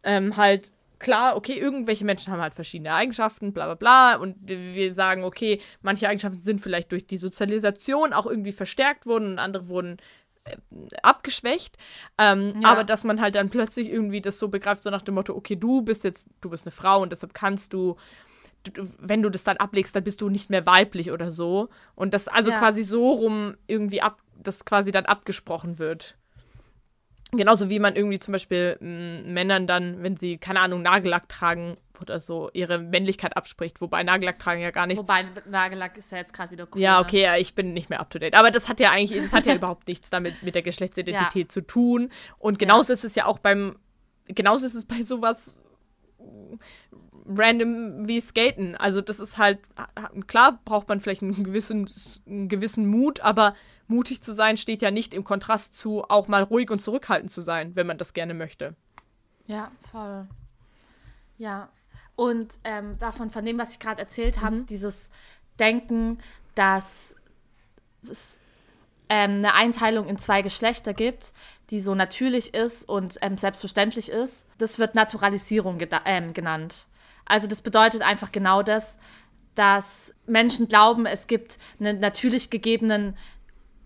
ähm, 0.04 0.36
halt 0.36 0.72
klar, 1.00 1.36
okay, 1.36 1.54
irgendwelche 1.54 2.06
Menschen 2.06 2.34
haben 2.34 2.42
halt 2.42 2.54
verschiedene 2.54 2.94
Eigenschaften, 2.94 3.54
bla 3.54 3.66
bla 3.66 3.76
bla. 3.76 4.16
Und 4.16 4.36
wir 4.48 4.94
sagen, 4.94 5.24
okay, 5.24 5.62
manche 5.82 6.10
Eigenschaften 6.10 6.42
sind 6.42 6.60
vielleicht 6.60 6.92
durch 6.92 7.08
die 7.08 7.18
Sozialisation 7.18 8.14
auch 8.14 8.26
irgendwie 8.26 8.52
verstärkt 8.52 9.06
worden 9.06 9.32
und 9.32 9.40
andere 9.40 9.68
wurden 9.68 9.98
abgeschwächt. 11.02 11.78
Ähm, 12.18 12.54
ja. 12.62 12.70
Aber 12.72 12.84
dass 12.84 13.04
man 13.04 13.22
halt 13.22 13.36
dann 13.36 13.50
plötzlich 13.50 13.90
irgendwie 13.90 14.22
das 14.22 14.40
so 14.40 14.48
begreift, 14.48 14.84
so 14.84 14.90
nach 14.90 15.02
dem 15.02 15.16
Motto, 15.16 15.36
okay, 15.36 15.56
du 15.56 15.82
bist 15.82 16.04
jetzt, 16.04 16.30
du 16.42 16.50
bist 16.50 16.66
eine 16.66 16.72
Frau 16.72 17.02
und 17.02 17.12
deshalb 17.12 17.34
kannst 17.34 17.74
du, 17.74 17.96
du 18.64 18.88
wenn 19.00 19.22
du 19.22 19.30
das 19.30 19.44
dann 19.44 19.58
ablegst, 19.58 19.96
dann 19.96 20.04
bist 20.04 20.22
du 20.22 20.30
nicht 20.30 20.50
mehr 20.50 20.66
weiblich 20.66 21.12
oder 21.12 21.32
so. 21.32 21.70
Und 21.96 22.14
das 22.14 22.28
also 22.28 22.50
ja. 22.50 22.60
quasi 22.60 22.84
so 22.84 23.12
rum 23.12 23.56
irgendwie 23.68 24.02
ab, 24.02 24.22
das 24.36 24.66
quasi 24.66 24.92
dann 24.92 25.06
abgesprochen 25.06 25.80
wird. 25.80 26.18
Genauso 27.32 27.70
wie 27.70 27.80
man 27.80 27.96
irgendwie 27.96 28.20
zum 28.20 28.32
Beispiel 28.32 28.78
Männern 28.80 29.68
dann, 29.68 30.02
wenn 30.02 30.16
sie, 30.16 30.38
keine 30.38 30.62
Ahnung, 30.62 30.82
Nagellack 30.82 31.28
tragen 31.28 31.76
oder 32.02 32.20
so, 32.20 32.50
ihre 32.54 32.80
Männlichkeit 32.80 33.36
abspricht. 33.36 33.82
Wobei 33.82 34.04
Nagellack 34.04 34.40
tragen 34.40 34.62
ja 34.62 34.72
gar 34.72 34.88
nichts. 34.88 35.08
Wobei 35.08 35.26
Nagellack 35.50 35.98
ist 35.98 36.12
ja 36.12 36.20
jetzt 36.20 36.34
gerade 36.34 36.52
wieder 36.52 36.68
cool. 36.74 36.82
Ja, 36.82 37.00
okay, 37.00 37.22
ja, 37.22 37.38
ich 37.38 37.56
bin 37.56 37.74
nicht 37.74 37.90
mehr 37.90 38.00
up 38.00 38.10
to 38.10 38.20
date. 38.20 38.36
Aber 38.36 38.52
das 38.52 38.70
hat 38.70 38.80
ja 38.80 38.92
eigentlich, 38.92 39.22
das 39.22 39.34
hat 39.34 39.46
ja 39.46 39.56
überhaupt 39.56 39.88
nichts 39.88 40.10
damit 40.10 40.44
mit 40.44 40.56
der 40.56 40.62
Geschlechtsidentität 40.62 41.48
ja. 41.48 41.50
zu 41.50 41.66
tun. 41.66 42.10
Und 42.38 42.60
genauso 42.60 42.90
ja. 42.90 42.94
ist 42.94 43.04
es 43.04 43.16
ja 43.16 43.26
auch 43.26 43.40
beim, 43.40 43.78
genauso 44.26 44.66
ist 44.66 44.76
es 44.76 44.86
bei 44.86 45.04
sowas 45.04 45.60
random 47.28 48.08
wie 48.08 48.20
Skaten. 48.20 48.76
Also 48.76 49.02
das 49.02 49.20
ist 49.20 49.38
halt, 49.38 49.60
klar 50.28 50.60
braucht 50.64 50.88
man 50.90 51.00
vielleicht 51.00 51.22
einen 51.22 51.44
gewissen, 51.44 51.90
einen 52.26 52.48
gewissen 52.48 52.88
Mut, 52.88 53.20
aber 53.22 53.54
mutig 53.88 54.22
zu 54.22 54.34
sein 54.34 54.58
steht 54.58 54.82
ja 54.82 54.92
nicht 54.92 55.14
im 55.14 55.24
Kontrast 55.24 55.76
zu 55.76 56.04
auch 56.04 56.28
mal 56.28 56.44
ruhig 56.44 56.70
und 56.72 56.80
zurückhaltend 56.80 57.32
zu 57.32 57.42
sein, 57.42 57.76
wenn 57.76 57.88
man 57.88 57.98
das 57.98 58.14
gerne 58.14 58.34
möchte. 58.34 58.76
Ja, 59.46 59.72
voll. 59.92 60.28
Ja. 61.38 61.70
Und 62.18 62.56
ähm, 62.64 62.98
davon, 62.98 63.30
von 63.30 63.46
dem, 63.46 63.60
was 63.60 63.72
ich 63.72 63.80
gerade 63.80 64.02
erzählt 64.02 64.42
habe, 64.42 64.58
mhm. 64.58 64.66
dieses 64.66 65.12
Denken, 65.60 66.18
dass 66.56 67.16
es 68.02 68.40
ähm, 69.08 69.36
eine 69.38 69.54
Einteilung 69.54 70.10
in 70.10 70.18
zwei 70.18 70.42
Geschlechter 70.42 70.94
gibt, 70.94 71.32
die 71.70 71.80
so 71.80 71.94
natürlich 71.96 72.56
ist 72.56 72.90
und 72.90 73.18
ähm, 73.22 73.38
selbstverständlich 73.38 74.10
ist, 74.10 74.48
das 74.58 74.80
wird 74.80 74.96
Naturalisierung 74.96 75.78
ähm, 76.06 76.34
genannt. 76.34 76.88
Also 77.26 77.46
das 77.46 77.62
bedeutet 77.62 78.02
einfach 78.02 78.32
genau 78.32 78.64
das, 78.64 78.98
dass 79.54 80.14
Menschen 80.26 80.68
glauben, 80.68 81.06
es 81.06 81.28
gibt 81.28 81.60
einen 81.80 82.00
natürlich 82.00 82.50
gegebenen 82.50 83.16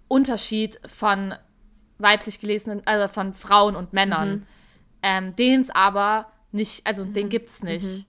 Unterschied 0.07 0.79
von 0.85 1.35
weiblich 1.97 2.39
gelesenen, 2.39 2.81
also 2.85 3.11
von 3.11 3.33
Frauen 3.33 3.75
und 3.75 3.91
Männern. 3.91 4.29
Mhm. 4.31 4.47
Ähm, 5.03 5.35
den 5.35 5.59
es 5.59 5.69
aber 5.69 6.31
nicht, 6.53 6.88
also 6.88 7.03
mhm. 7.03 7.13
den 7.13 7.29
gibt 7.29 7.50
es 7.50 7.63
nicht. 7.63 7.85
Mhm. 7.85 8.05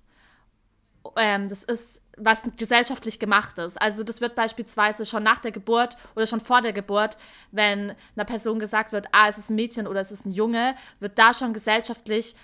Ähm, 1.16 1.48
das 1.48 1.62
ist 1.62 2.02
was 2.16 2.42
gesellschaftlich 2.56 3.18
gemacht 3.18 3.58
ist. 3.58 3.80
Also 3.80 4.04
das 4.04 4.20
wird 4.20 4.34
beispielsweise 4.34 5.06
schon 5.06 5.22
nach 5.22 5.38
der 5.38 5.50
Geburt 5.50 5.96
oder 6.14 6.26
schon 6.26 6.40
vor 6.40 6.60
der 6.60 6.72
Geburt, 6.72 7.16
wenn 7.50 7.94
einer 8.14 8.24
Person 8.26 8.58
gesagt 8.58 8.92
wird, 8.92 9.06
ah, 9.12 9.28
es 9.28 9.38
ist 9.38 9.50
ein 9.50 9.56
Mädchen 9.56 9.86
oder 9.86 10.00
es 10.00 10.12
ist 10.12 10.26
ein 10.26 10.32
Junge, 10.32 10.74
wird 11.00 11.18
da 11.18 11.32
schon 11.32 11.52
gesellschaftlich 11.54 12.34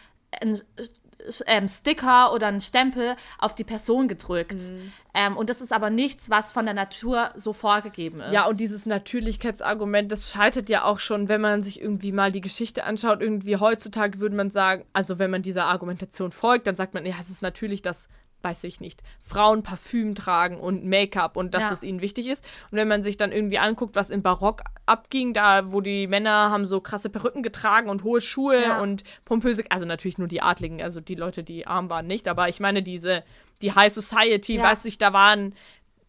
ein 0.40 0.60
ähm, 1.46 1.68
Sticker 1.68 2.32
oder 2.32 2.46
einen 2.46 2.60
Stempel 2.60 3.16
auf 3.38 3.54
die 3.54 3.64
Person 3.64 4.08
gedrückt. 4.08 4.70
Mhm. 4.70 4.92
Ähm, 5.14 5.37
und 5.37 5.50
das 5.50 5.60
ist 5.60 5.72
aber 5.72 5.90
nichts, 5.90 6.30
was 6.30 6.52
von 6.52 6.64
der 6.64 6.75
Natur 6.75 7.30
so 7.34 7.52
vorgegeben 7.52 8.21
ist. 8.21 8.32
Ja, 8.32 8.47
und 8.47 8.60
dieses 8.60 8.86
Natürlichkeitsargument, 8.86 10.12
das 10.12 10.30
scheitert 10.30 10.69
ja 10.69 10.84
auch 10.84 11.00
schon, 11.00 11.28
wenn 11.28 11.40
man 11.40 11.62
sich 11.62 11.80
irgendwie 11.80 12.12
mal 12.12 12.30
die 12.30 12.40
Geschichte 12.40 12.84
anschaut. 12.84 13.21
Irgendwie 13.21 13.56
heutzutage 13.56 14.21
würde 14.21 14.36
man 14.36 14.50
sagen, 14.50 14.84
also 14.93 15.19
wenn 15.19 15.30
man 15.30 15.43
dieser 15.43 15.66
Argumentation 15.66 16.30
folgt, 16.30 16.66
dann 16.66 16.76
sagt 16.76 16.95
man, 16.95 17.04
ja, 17.04 17.16
es 17.19 17.30
ist 17.30 17.43
natürlich, 17.43 17.82
dass 17.82 18.08
weiß 18.42 18.64
ich 18.64 18.80
nicht, 18.80 19.02
Frauen 19.20 19.62
Parfüm 19.62 20.14
tragen 20.14 20.58
und 20.58 20.84
Make-up 20.84 21.36
und 21.36 21.54
dass 21.54 21.64
ja. 21.64 21.70
das 21.70 21.82
ihnen 21.82 22.00
wichtig 22.00 22.28
ist. 22.28 22.46
Und 22.70 22.78
wenn 22.78 22.88
man 22.88 23.02
sich 23.02 23.16
dann 23.16 23.32
irgendwie 23.32 23.58
anguckt, 23.58 23.96
was 23.96 24.10
im 24.10 24.22
Barock 24.22 24.62
abging, 24.86 25.32
da 25.32 25.72
wo 25.72 25.80
die 25.80 26.06
Männer 26.06 26.50
haben 26.50 26.64
so 26.64 26.80
krasse 26.80 27.10
Perücken 27.10 27.42
getragen 27.42 27.90
und 27.90 28.04
hohe 28.04 28.20
Schuhe 28.20 28.62
ja. 28.62 28.80
und 28.80 29.02
pompöse, 29.24 29.64
also 29.70 29.86
natürlich 29.86 30.18
nur 30.18 30.28
die 30.28 30.42
Adligen, 30.42 30.82
also 30.82 31.00
die 31.00 31.16
Leute, 31.16 31.42
die 31.42 31.66
arm 31.66 31.90
waren, 31.90 32.06
nicht, 32.06 32.28
aber 32.28 32.48
ich 32.48 32.60
meine 32.60 32.82
diese, 32.82 33.24
die 33.60 33.72
High 33.72 33.92
Society, 33.92 34.56
ja. 34.56 34.62
weiß 34.62 34.84
ich, 34.84 34.98
da 34.98 35.12
waren 35.12 35.54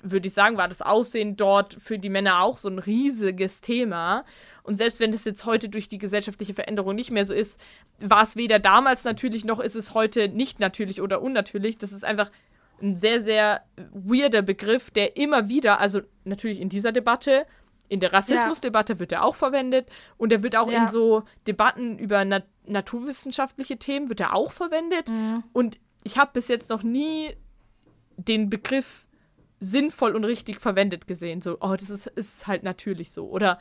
würde 0.02 0.28
ich 0.28 0.34
sagen, 0.34 0.56
war 0.58 0.70
das 0.70 0.82
Aussehen 0.82 1.36
dort 1.36 1.74
für 1.74 2.00
die 2.00 2.10
Männer 2.10 2.42
auch 2.42 2.58
so 2.58 2.70
ein 2.70 2.80
riesiges 2.80 3.60
Thema. 3.60 4.24
Und 4.70 4.76
selbst 4.76 5.00
wenn 5.00 5.12
das 5.12 5.26
jetzt 5.26 5.48
heute 5.48 5.68
durch 5.68 5.88
die 5.88 5.98
gesellschaftliche 5.98 6.54
Veränderung 6.54 6.94
nicht 6.94 7.10
mehr 7.10 7.26
so 7.26 7.34
ist, 7.34 7.60
war 8.00 8.22
es 8.22 8.36
weder 8.36 8.60
damals 8.60 9.04
natürlich 9.04 9.44
noch 9.44 9.60
ist 9.60 9.76
es 9.76 9.96
heute 9.96 10.30
nicht 10.30 10.60
natürlich 10.60 11.02
oder 11.02 11.24
unnatürlich. 11.24 11.80
Das 11.80 11.92
ist 11.92 12.06
einfach 12.06 12.30
ein 12.80 12.96
sehr, 12.96 13.20
sehr 13.20 13.64
weirder 13.92 14.44
Begriff, 14.44 14.92
der 14.92 15.18
immer 15.18 15.50
wieder, 15.50 15.80
also 15.80 16.02
natürlich 16.24 16.60
in 16.62 16.70
dieser 16.70 16.92
Debatte, 16.92 17.48
in 17.88 18.00
der 18.00 18.14
Rassismusdebatte 18.14 18.94
ja. 18.94 19.00
wird 19.00 19.12
er 19.12 19.26
auch 19.26 19.34
verwendet 19.34 19.90
und 20.18 20.32
er 20.32 20.44
wird 20.44 20.56
auch 20.56 20.72
ja. 20.72 20.84
in 20.84 20.88
so 20.88 21.24
Debatten 21.48 21.98
über 21.98 22.24
nat 22.24 22.46
naturwissenschaftliche 22.68 23.78
Themen 23.78 24.08
wird 24.08 24.20
er 24.20 24.36
auch 24.36 24.52
verwendet. 24.52 25.10
Mhm. 25.10 25.46
Und 25.52 25.80
ich 26.04 26.20
habe 26.20 26.30
bis 26.34 26.48
jetzt 26.48 26.70
noch 26.70 26.84
nie 26.84 27.32
den 28.18 28.52
Begriff 28.52 29.08
sinnvoll 29.60 30.16
und 30.16 30.26
richtig 30.26 30.60
verwendet 30.60 31.08
gesehen. 31.08 31.42
So, 31.42 31.58
oh, 31.60 31.76
das 31.76 31.90
ist, 31.90 32.06
ist 32.06 32.46
halt 32.46 32.62
natürlich 32.62 33.10
so. 33.10 33.28
Oder 33.28 33.58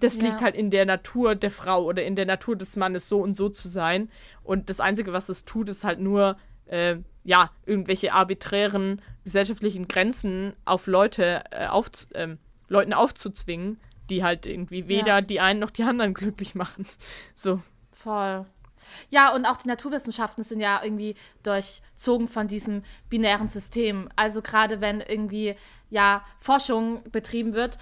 das 0.00 0.16
ja. 0.16 0.24
liegt 0.24 0.40
halt 0.40 0.54
in 0.54 0.70
der 0.70 0.86
Natur 0.86 1.34
der 1.34 1.50
Frau 1.50 1.84
oder 1.84 2.04
in 2.04 2.16
der 2.16 2.26
Natur 2.26 2.56
des 2.56 2.76
Mannes, 2.76 3.08
so 3.08 3.20
und 3.20 3.34
so 3.34 3.48
zu 3.48 3.68
sein. 3.68 4.10
Und 4.42 4.68
das 4.68 4.80
Einzige, 4.80 5.12
was 5.12 5.28
es 5.28 5.44
tut, 5.44 5.68
ist 5.68 5.84
halt 5.84 6.00
nur, 6.00 6.36
äh, 6.66 6.96
ja, 7.24 7.50
irgendwelche 7.66 8.12
arbiträren 8.12 9.02
gesellschaftlichen 9.24 9.88
Grenzen 9.88 10.54
auf 10.64 10.86
Leute, 10.86 11.44
äh, 11.50 11.66
auf, 11.66 11.90
äh, 12.10 12.36
Leuten 12.68 12.92
aufzuzwingen, 12.92 13.80
die 14.10 14.24
halt 14.24 14.46
irgendwie 14.46 14.88
weder 14.88 15.06
ja. 15.06 15.20
die 15.20 15.40
einen 15.40 15.60
noch 15.60 15.70
die 15.70 15.84
anderen 15.84 16.14
glücklich 16.14 16.54
machen. 16.54 16.86
So. 17.34 17.62
Voll. 17.92 18.46
Ja, 19.10 19.34
und 19.34 19.44
auch 19.44 19.58
die 19.58 19.68
Naturwissenschaften 19.68 20.42
sind 20.42 20.60
ja 20.60 20.80
irgendwie 20.82 21.14
durchzogen 21.42 22.28
von 22.28 22.48
diesem 22.48 22.82
binären 23.10 23.48
System. 23.48 24.08
Also 24.16 24.40
gerade 24.40 24.80
wenn 24.80 25.00
irgendwie 25.00 25.56
ja 25.90 26.24
Forschung 26.38 27.02
betrieben 27.10 27.52
wird, 27.52 27.78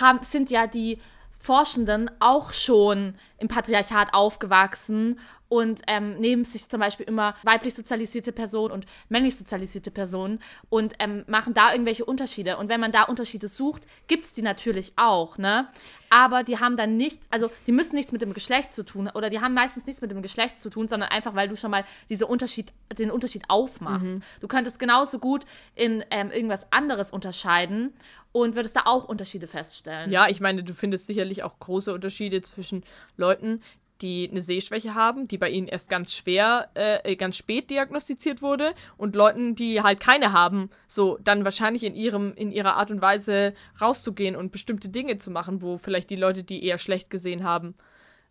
haben, 0.00 0.20
sind 0.22 0.50
ja 0.50 0.66
die 0.66 0.98
Forschenden 1.38 2.10
auch 2.20 2.52
schon 2.52 3.14
im 3.38 3.48
Patriarchat 3.48 4.12
aufgewachsen 4.12 5.18
und 5.48 5.82
ähm, 5.86 6.18
nehmen 6.18 6.44
sich 6.44 6.68
zum 6.68 6.80
Beispiel 6.80 7.06
immer 7.06 7.34
weiblich 7.42 7.74
sozialisierte 7.74 8.32
Personen 8.32 8.72
und 8.72 8.86
männlich 9.08 9.36
sozialisierte 9.36 9.90
Personen 9.90 10.40
und 10.68 10.94
ähm, 10.98 11.24
machen 11.26 11.54
da 11.54 11.72
irgendwelche 11.72 12.04
Unterschiede. 12.04 12.56
Und 12.58 12.68
wenn 12.68 12.80
man 12.80 12.92
da 12.92 13.04
Unterschiede 13.04 13.48
sucht, 13.48 13.86
gibt 14.06 14.24
es 14.24 14.34
die 14.34 14.42
natürlich 14.42 14.92
auch, 14.96 15.38
ne? 15.38 15.68
Aber 16.10 16.42
die 16.42 16.58
haben 16.58 16.76
dann 16.76 16.96
nichts, 16.96 17.26
also 17.30 17.50
die 17.66 17.72
müssen 17.72 17.94
nichts 17.94 18.12
mit 18.12 18.22
dem 18.22 18.32
Geschlecht 18.32 18.72
zu 18.72 18.82
tun 18.82 19.10
oder 19.14 19.28
die 19.28 19.40
haben 19.40 19.52
meistens 19.52 19.84
nichts 19.86 20.00
mit 20.00 20.10
dem 20.10 20.22
Geschlecht 20.22 20.58
zu 20.58 20.70
tun, 20.70 20.88
sondern 20.88 21.10
einfach, 21.10 21.34
weil 21.34 21.48
du 21.48 21.56
schon 21.56 21.70
mal 21.70 21.84
diese 22.08 22.26
Unterschied, 22.26 22.72
den 22.98 23.10
Unterschied 23.10 23.44
aufmachst. 23.48 24.14
Mhm. 24.14 24.22
Du 24.40 24.48
könntest 24.48 24.78
genauso 24.78 25.18
gut 25.18 25.44
in 25.74 26.02
ähm, 26.10 26.30
irgendwas 26.30 26.72
anderes 26.72 27.10
unterscheiden 27.10 27.92
und 28.32 28.54
würdest 28.54 28.76
da 28.76 28.82
auch 28.86 29.04
Unterschiede 29.04 29.46
feststellen. 29.46 30.10
Ja, 30.10 30.28
ich 30.28 30.40
meine, 30.40 30.64
du 30.64 30.74
findest 30.74 31.06
sicherlich 31.06 31.42
auch 31.42 31.58
große 31.58 31.92
Unterschiede 31.92 32.40
zwischen 32.40 32.84
Leuten, 33.16 33.60
die 34.00 34.28
eine 34.30 34.42
Sehschwäche 34.42 34.94
haben, 34.94 35.28
die 35.28 35.38
bei 35.38 35.50
ihnen 35.50 35.68
erst 35.68 35.90
ganz 35.90 36.14
schwer, 36.14 36.70
äh, 36.74 37.16
ganz 37.16 37.36
spät 37.36 37.70
diagnostiziert 37.70 38.42
wurde 38.42 38.74
und 38.96 39.16
Leuten, 39.16 39.54
die 39.54 39.82
halt 39.82 40.00
keine 40.00 40.32
haben, 40.32 40.70
so 40.86 41.18
dann 41.22 41.44
wahrscheinlich 41.44 41.84
in 41.84 41.94
ihrem, 41.94 42.34
in 42.34 42.52
ihrer 42.52 42.76
Art 42.76 42.90
und 42.90 43.02
Weise 43.02 43.54
rauszugehen 43.80 44.36
und 44.36 44.52
bestimmte 44.52 44.88
Dinge 44.88 45.18
zu 45.18 45.30
machen, 45.30 45.62
wo 45.62 45.78
vielleicht 45.78 46.10
die 46.10 46.16
Leute, 46.16 46.44
die 46.44 46.64
eher 46.64 46.78
schlecht 46.78 47.10
gesehen 47.10 47.44
haben, 47.44 47.74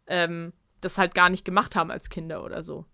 ähm, 0.07 0.53
das 0.81 0.97
halt 0.97 1.15
gar 1.15 1.29
nicht 1.29 1.45
gemacht 1.45 1.75
haben 1.75 1.91
als 1.91 2.09
Kinder 2.09 2.43
oder 2.43 2.63
so. 2.63 2.85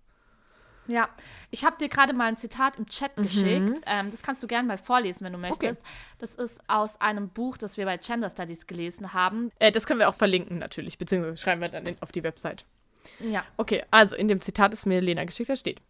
Ja, 0.87 1.09
ich 1.49 1.65
habe 1.65 1.77
dir 1.77 1.89
gerade 1.89 2.13
mal 2.13 2.25
ein 2.25 2.37
Zitat 2.37 2.77
im 2.77 2.87
Chat 2.87 3.17
mhm. 3.17 3.23
geschickt. 3.23 3.81
Ähm, 3.85 4.11
das 4.11 4.23
kannst 4.23 4.43
du 4.43 4.47
gerne 4.47 4.67
mal 4.67 4.77
vorlesen, 4.77 5.25
wenn 5.25 5.33
du 5.33 5.39
möchtest. 5.39 5.79
Okay. 5.79 5.89
Das 6.19 6.35
ist 6.35 6.61
aus 6.67 6.99
einem 6.99 7.29
Buch, 7.29 7.57
das 7.57 7.77
wir 7.77 7.85
bei 7.85 7.97
Gender 7.97 8.29
Studies 8.29 8.67
gelesen 8.67 9.13
haben. 9.13 9.51
Äh, 9.59 9.71
das 9.71 9.87
können 9.87 9.99
wir 9.99 10.09
auch 10.09 10.15
verlinken 10.15 10.59
natürlich, 10.59 10.97
beziehungsweise 10.97 11.37
schreiben 11.37 11.61
wir 11.61 11.69
dann 11.69 11.85
in, 11.85 11.95
auf 12.01 12.11
die 12.11 12.23
Website. 12.23 12.65
Ja. 13.19 13.43
Okay, 13.57 13.81
also 13.91 14.15
in 14.15 14.27
dem 14.27 14.41
Zitat, 14.41 14.73
das 14.73 14.85
mir 14.85 15.01
Lena 15.01 15.23
geschickt 15.25 15.49
hat, 15.49 15.59
steht. 15.59 15.81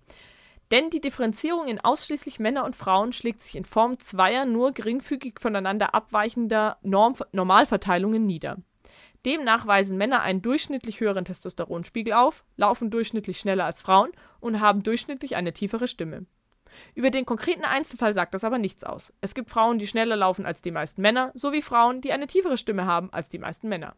Denn 0.71 0.89
die 0.89 1.01
Differenzierung 1.01 1.67
in 1.67 1.79
ausschließlich 1.79 2.39
Männer 2.39 2.65
und 2.65 2.75
Frauen 2.75 3.13
schlägt 3.13 3.41
sich 3.41 3.55
in 3.55 3.65
Form 3.65 3.99
zweier 3.99 4.45
nur 4.45 4.71
geringfügig 4.71 5.35
voneinander 5.39 5.93
abweichender 5.93 6.77
Norm 6.81 7.15
Normalverteilungen 7.31 8.25
nieder. 8.25 8.57
Demnach 9.25 9.65
weisen 9.65 9.97
Männer 9.97 10.21
einen 10.21 10.41
durchschnittlich 10.41 10.99
höheren 10.99 11.25
Testosteronspiegel 11.25 12.13
auf, 12.13 12.43
laufen 12.57 12.91
durchschnittlich 12.91 13.39
schneller 13.39 13.65
als 13.65 13.81
Frauen 13.81 14.11
und 14.39 14.59
haben 14.59 14.83
durchschnittlich 14.83 15.35
eine 15.35 15.53
tiefere 15.53 15.87
Stimme. 15.87 16.25
Über 16.95 17.11
den 17.11 17.25
konkreten 17.25 17.63
Einzelfall 17.63 18.13
sagt 18.13 18.33
das 18.33 18.43
aber 18.43 18.57
nichts 18.57 18.83
aus. 18.83 19.13
Es 19.21 19.33
gibt 19.35 19.49
Frauen, 19.49 19.77
die 19.77 19.87
schneller 19.87 20.15
laufen 20.15 20.45
als 20.45 20.61
die 20.61 20.71
meisten 20.71 21.01
Männer, 21.01 21.31
sowie 21.35 21.61
Frauen, 21.61 22.01
die 22.01 22.11
eine 22.11 22.27
tiefere 22.27 22.57
Stimme 22.57 22.85
haben 22.85 23.11
als 23.13 23.29
die 23.29 23.37
meisten 23.37 23.69
Männer. 23.69 23.95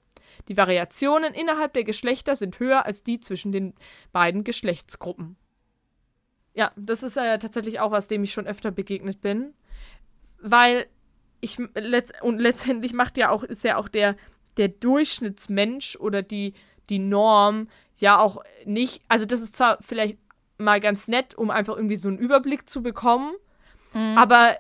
Die 0.48 0.58
Variationen 0.58 1.34
innerhalb 1.34 1.74
der 1.74 1.84
Geschlechter 1.84 2.36
sind 2.36 2.60
höher 2.60 2.86
als 2.86 3.04
die 3.04 3.20
zwischen 3.20 3.52
den 3.52 3.74
beiden 4.12 4.44
Geschlechtsgruppen. 4.44 5.38
Ja, 6.54 6.72
das 6.76 7.04
ist 7.04 7.18
äh, 7.18 7.38
tatsächlich 7.40 7.80
auch 7.80 7.92
was, 7.92 8.08
dem 8.08 8.24
ich 8.24 8.34
schon 8.34 8.48
öfter 8.48 8.72
begegnet 8.72 9.22
bin, 9.22 9.54
weil 10.40 10.86
ich 11.42 11.58
letzt 11.76 12.22
und 12.22 12.40
letztendlich 12.40 12.94
macht 12.94 13.18
ja 13.18 13.30
auch 13.30 13.44
ist 13.44 13.64
ja 13.64 13.78
auch 13.78 13.90
der 13.90 14.16
der 14.58 14.70
Durchschnittsmensch 14.70 15.96
oder 15.98 16.22
die 16.22 16.54
die 16.89 17.00
Norm 17.00 17.68
ja 17.98 18.20
auch 18.20 18.44
nicht, 18.65 19.02
also 19.08 19.26
das 19.26 19.41
ist 19.41 19.56
zwar 19.56 19.78
vielleicht 19.82 20.18
mal 20.58 20.80
ganz 20.80 21.08
nett, 21.08 21.36
um 21.36 21.50
einfach 21.50 21.76
irgendwie 21.76 21.96
so 21.96 22.10
einen 22.10 22.18
Überblick 22.18 22.70
zu 22.70 22.82
bekommen. 22.82 23.34
Mhm. 23.94 24.18
Aber 24.18 24.56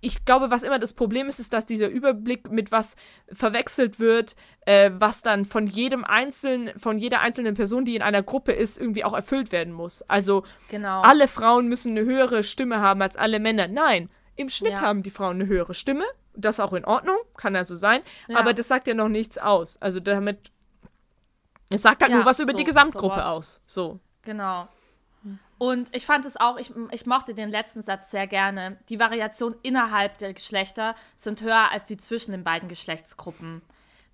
ich 0.00 0.24
glaube, 0.24 0.50
was 0.50 0.64
immer 0.64 0.80
das 0.80 0.92
Problem 0.94 1.28
ist, 1.28 1.38
ist, 1.38 1.52
dass 1.52 1.64
dieser 1.64 1.88
Überblick 1.88 2.50
mit 2.50 2.72
was 2.72 2.96
verwechselt 3.32 4.00
wird, 4.00 4.34
äh, 4.66 4.90
was 4.94 5.22
dann 5.22 5.44
von 5.44 5.66
jedem 5.68 6.04
einzelnen, 6.04 6.76
von 6.78 6.98
jeder 6.98 7.20
einzelnen 7.20 7.54
Person, 7.54 7.84
die 7.84 7.94
in 7.94 8.02
einer 8.02 8.22
Gruppe 8.22 8.52
ist, 8.52 8.78
irgendwie 8.78 9.04
auch 9.04 9.14
erfüllt 9.14 9.52
werden 9.52 9.72
muss. 9.72 10.02
Also 10.02 10.42
genau. 10.68 11.02
alle 11.02 11.28
Frauen 11.28 11.68
müssen 11.68 11.92
eine 11.96 12.04
höhere 12.04 12.42
Stimme 12.42 12.80
haben 12.80 13.00
als 13.00 13.16
alle 13.16 13.38
Männer. 13.38 13.68
Nein, 13.68 14.10
im 14.36 14.48
Schnitt 14.48 14.72
ja. 14.72 14.80
haben 14.80 15.02
die 15.02 15.10
Frauen 15.10 15.40
eine 15.40 15.46
höhere 15.46 15.74
Stimme. 15.74 16.04
Das 16.34 16.56
ist 16.56 16.60
auch 16.60 16.72
in 16.72 16.84
Ordnung, 16.84 17.16
kann 17.36 17.54
ja 17.54 17.64
so 17.64 17.74
sein. 17.74 18.02
Ja. 18.28 18.38
Aber 18.38 18.54
das 18.54 18.68
sagt 18.68 18.86
ja 18.86 18.94
noch 18.94 19.08
nichts 19.08 19.38
aus. 19.38 19.76
Also 19.80 20.00
damit. 20.00 20.50
Es 21.70 21.82
sagt 21.82 22.02
halt 22.02 22.10
ja, 22.10 22.18
nur 22.18 22.26
was 22.26 22.38
über 22.38 22.52
so, 22.52 22.58
die 22.58 22.64
Gesamtgruppe 22.64 23.16
so 23.16 23.22
aus. 23.22 23.60
So. 23.66 24.00
Genau. 24.22 24.68
Und 25.62 25.94
ich 25.94 26.06
fand 26.06 26.26
es 26.26 26.36
auch, 26.36 26.56
ich, 26.56 26.72
ich 26.90 27.06
mochte 27.06 27.34
den 27.34 27.52
letzten 27.52 27.82
Satz 27.82 28.10
sehr 28.10 28.26
gerne. 28.26 28.78
Die 28.88 28.98
Variation 28.98 29.54
innerhalb 29.62 30.18
der 30.18 30.34
Geschlechter 30.34 30.96
sind 31.14 31.40
höher 31.40 31.70
als 31.70 31.84
die 31.84 31.96
zwischen 31.96 32.32
den 32.32 32.42
beiden 32.42 32.68
Geschlechtsgruppen. 32.68 33.62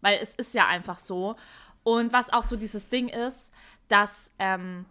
Weil 0.02 0.18
es 0.20 0.34
ist 0.34 0.52
ja 0.52 0.66
einfach 0.66 0.98
so. 0.98 1.36
Und 1.84 2.12
was 2.12 2.30
auch 2.30 2.42
so 2.42 2.56
dieses 2.56 2.90
Ding 2.90 3.08
ist, 3.08 3.50
dass 3.88 4.30
ähm, 4.38 4.84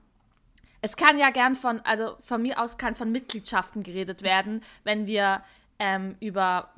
es 0.82 0.96
kann 0.96 1.18
ja 1.18 1.30
gern 1.32 1.56
von, 1.56 1.80
also 1.82 2.16
von 2.20 2.42
mir 2.42 2.62
aus 2.62 2.78
kann 2.78 2.96
von 2.96 3.12
Mitgliedschaften 3.12 3.84
geredet 3.84 4.22
werden, 4.22 4.62
wenn 4.84 5.08
wir 5.08 5.44
ähm, 5.80 6.16
über 6.20 6.70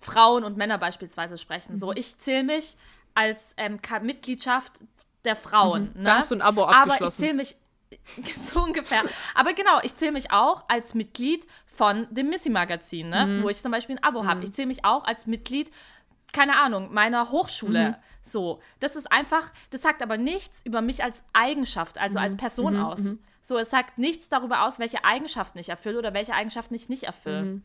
Frauen 0.00 0.44
und 0.44 0.56
Männer 0.56 0.78
beispielsweise 0.78 1.38
sprechen. 1.38 1.74
Mhm. 1.74 1.78
So, 1.78 1.92
ich 1.92 2.18
zähle 2.18 2.44
mich 2.44 2.76
als 3.14 3.54
ähm, 3.56 3.80
Mitgliedschaft 4.02 4.72
der 5.24 5.36
Frauen. 5.36 5.92
Mhm. 5.94 6.02
Ne? 6.02 6.04
Da 6.04 6.16
hast 6.18 6.30
du 6.30 6.36
ein 6.36 6.42
Abo 6.42 6.64
abgeschlossen. 6.64 7.02
Aber 7.02 7.08
ich 7.08 7.14
zähle 7.14 7.34
mich 7.34 7.56
so 8.36 8.62
ungefähr. 8.62 9.02
Aber 9.34 9.52
genau, 9.54 9.80
ich 9.82 9.94
zähle 9.96 10.12
mich 10.12 10.30
auch 10.30 10.64
als 10.68 10.94
Mitglied 10.94 11.46
von 11.66 12.06
dem 12.10 12.28
Missy-Magazin, 12.28 13.08
ne? 13.08 13.26
Mhm. 13.26 13.42
wo 13.42 13.48
ich 13.48 13.62
zum 13.62 13.72
Beispiel 13.72 13.96
ein 13.96 14.04
Abo 14.04 14.22
mhm. 14.22 14.28
habe. 14.28 14.44
Ich 14.44 14.52
zähle 14.52 14.68
mich 14.68 14.84
auch 14.84 15.04
als 15.04 15.26
Mitglied, 15.26 15.70
keine 16.32 16.56
Ahnung, 16.56 16.92
meiner 16.92 17.30
Hochschule. 17.30 17.90
Mhm. 17.90 17.94
So, 18.22 18.60
das 18.80 18.96
ist 18.96 19.10
einfach, 19.10 19.52
das 19.70 19.82
sagt 19.82 20.02
aber 20.02 20.16
nichts 20.16 20.62
über 20.64 20.82
mich 20.82 21.02
als 21.02 21.24
Eigenschaft, 21.32 21.98
also 21.98 22.18
als 22.18 22.34
mhm. 22.34 22.38
Person 22.38 22.74
mhm. 22.74 22.82
aus. 22.82 23.00
Mhm. 23.40 23.44
So, 23.44 23.58
es 23.58 23.70
sagt 23.70 23.98
nichts 23.98 24.28
darüber 24.28 24.64
aus, 24.64 24.78
welche 24.78 25.04
Eigenschaften 25.04 25.58
ich 25.58 25.68
erfülle 25.68 25.98
oder 25.98 26.14
welche 26.14 26.34
Eigenschaften 26.34 26.74
ich 26.74 26.88
nicht 26.88 27.04
erfülle. 27.04 27.60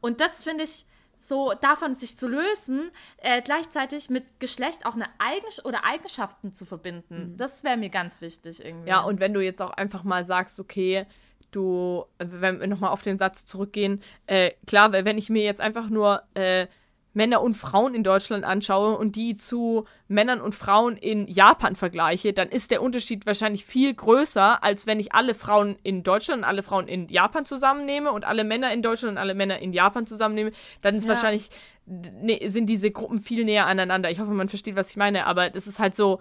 Und 0.00 0.20
das 0.20 0.44
finde 0.44 0.64
ich 0.64 0.86
so 1.18 1.54
davon 1.60 1.94
sich 1.94 2.18
zu 2.18 2.28
lösen, 2.28 2.90
äh, 3.16 3.40
gleichzeitig 3.40 4.10
mit 4.10 4.40
Geschlecht 4.40 4.84
auch 4.84 4.94
eine 4.94 5.06
Eigenschaft 5.18 5.64
oder 5.64 5.84
Eigenschaften 5.84 6.52
zu 6.52 6.66
verbinden. 6.66 7.32
Mhm. 7.32 7.36
Das 7.36 7.64
wäre 7.64 7.76
mir 7.76 7.88
ganz 7.88 8.20
wichtig 8.20 8.62
irgendwie. 8.62 8.90
Ja, 8.90 9.00
und 9.02 9.20
wenn 9.20 9.32
du 9.32 9.40
jetzt 9.40 9.62
auch 9.62 9.70
einfach 9.70 10.04
mal 10.04 10.24
sagst, 10.24 10.60
okay, 10.60 11.06
du, 11.50 12.04
wenn 12.18 12.60
wir 12.60 12.66
nochmal 12.66 12.90
auf 12.90 13.02
den 13.02 13.16
Satz 13.16 13.46
zurückgehen, 13.46 14.02
äh, 14.26 14.52
klar, 14.66 14.92
wenn 14.92 15.16
ich 15.16 15.30
mir 15.30 15.44
jetzt 15.44 15.60
einfach 15.60 15.88
nur 15.88 16.22
äh, 16.34 16.66
Männer 17.14 17.40
und 17.40 17.54
Frauen 17.54 17.94
in 17.94 18.02
Deutschland 18.02 18.44
anschaue 18.44 18.98
und 18.98 19.16
die 19.16 19.36
zu 19.36 19.86
Männern 20.08 20.40
und 20.40 20.54
Frauen 20.54 20.96
in 20.96 21.26
Japan 21.28 21.76
vergleiche, 21.76 22.32
dann 22.32 22.48
ist 22.48 22.70
der 22.70 22.82
Unterschied 22.82 23.24
wahrscheinlich 23.24 23.64
viel 23.64 23.94
größer, 23.94 24.62
als 24.62 24.86
wenn 24.86 25.00
ich 25.00 25.14
alle 25.14 25.34
Frauen 25.34 25.76
in 25.82 26.02
Deutschland 26.02 26.40
und 26.42 26.44
alle 26.44 26.62
Frauen 26.62 26.88
in 26.88 27.08
Japan 27.08 27.44
zusammennehme 27.44 28.10
und 28.12 28.24
alle 28.24 28.44
Männer 28.44 28.72
in 28.72 28.82
Deutschland 28.82 29.12
und 29.12 29.18
alle 29.18 29.34
Männer 29.34 29.60
in 29.60 29.72
Japan 29.72 30.06
zusammennehme. 30.06 30.50
Dann 30.82 30.96
ist 30.96 31.04
ja. 31.04 31.10
wahrscheinlich, 31.10 31.48
ne, 31.86 32.40
sind 32.46 32.66
diese 32.66 32.90
Gruppen 32.90 33.18
viel 33.18 33.44
näher 33.44 33.66
aneinander. 33.66 34.10
Ich 34.10 34.18
hoffe, 34.18 34.32
man 34.32 34.48
versteht, 34.48 34.76
was 34.76 34.90
ich 34.90 34.96
meine, 34.96 35.26
aber 35.26 35.50
das 35.50 35.66
ist 35.66 35.78
halt 35.78 35.94
so, 35.94 36.20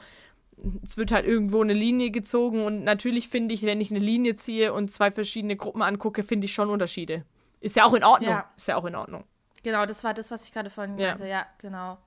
es 0.84 0.98
wird 0.98 1.12
halt 1.12 1.26
irgendwo 1.26 1.62
eine 1.62 1.74
Linie 1.74 2.12
gezogen 2.12 2.64
und 2.64 2.84
natürlich 2.84 3.28
finde 3.30 3.54
ich, 3.54 3.64
wenn 3.64 3.82
ich 3.82 3.90
eine 3.90 4.00
Linie 4.00 4.36
ziehe 4.36 4.74
und 4.74 4.92
zwei 4.92 5.12
verschiedene 5.12 5.56
Gruppen 5.56 5.82
angucke, 5.82 6.24
finde 6.24 6.46
ich 6.46 6.54
schon 6.54 6.70
Unterschiede. 6.70 7.26
Ist 7.60 7.76
ja 7.76 7.86
auch 7.86 7.94
in 7.94 8.04
Ordnung. 8.04 8.30
Ja. 8.30 8.52
Ist 8.56 8.68
ja 8.68 8.76
auch 8.76 8.86
in 8.86 8.96
Ordnung. 8.96 9.24
Genau, 9.64 9.86
das 9.86 10.04
war 10.04 10.14
das, 10.14 10.30
was 10.32 10.44
ich 10.44 10.54
gerade 10.54 10.70
vorhin 10.70 10.98
ja. 10.98 11.10
meinte. 11.10 11.28
Ja, 11.28 11.46
genau. 11.58 11.98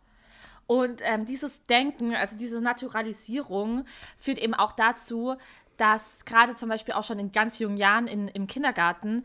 Und 0.66 1.00
ähm, 1.04 1.24
dieses 1.24 1.62
Denken, 1.64 2.14
also 2.14 2.36
diese 2.36 2.60
Naturalisierung, 2.60 3.84
führt 4.16 4.38
eben 4.38 4.54
auch 4.54 4.72
dazu, 4.72 5.36
dass 5.76 6.24
gerade 6.24 6.54
zum 6.54 6.68
Beispiel 6.68 6.94
auch 6.94 7.04
schon 7.04 7.18
in 7.18 7.32
ganz 7.32 7.58
jungen 7.58 7.76
Jahren 7.76 8.06
in, 8.06 8.28
im 8.28 8.46
Kindergarten 8.46 9.24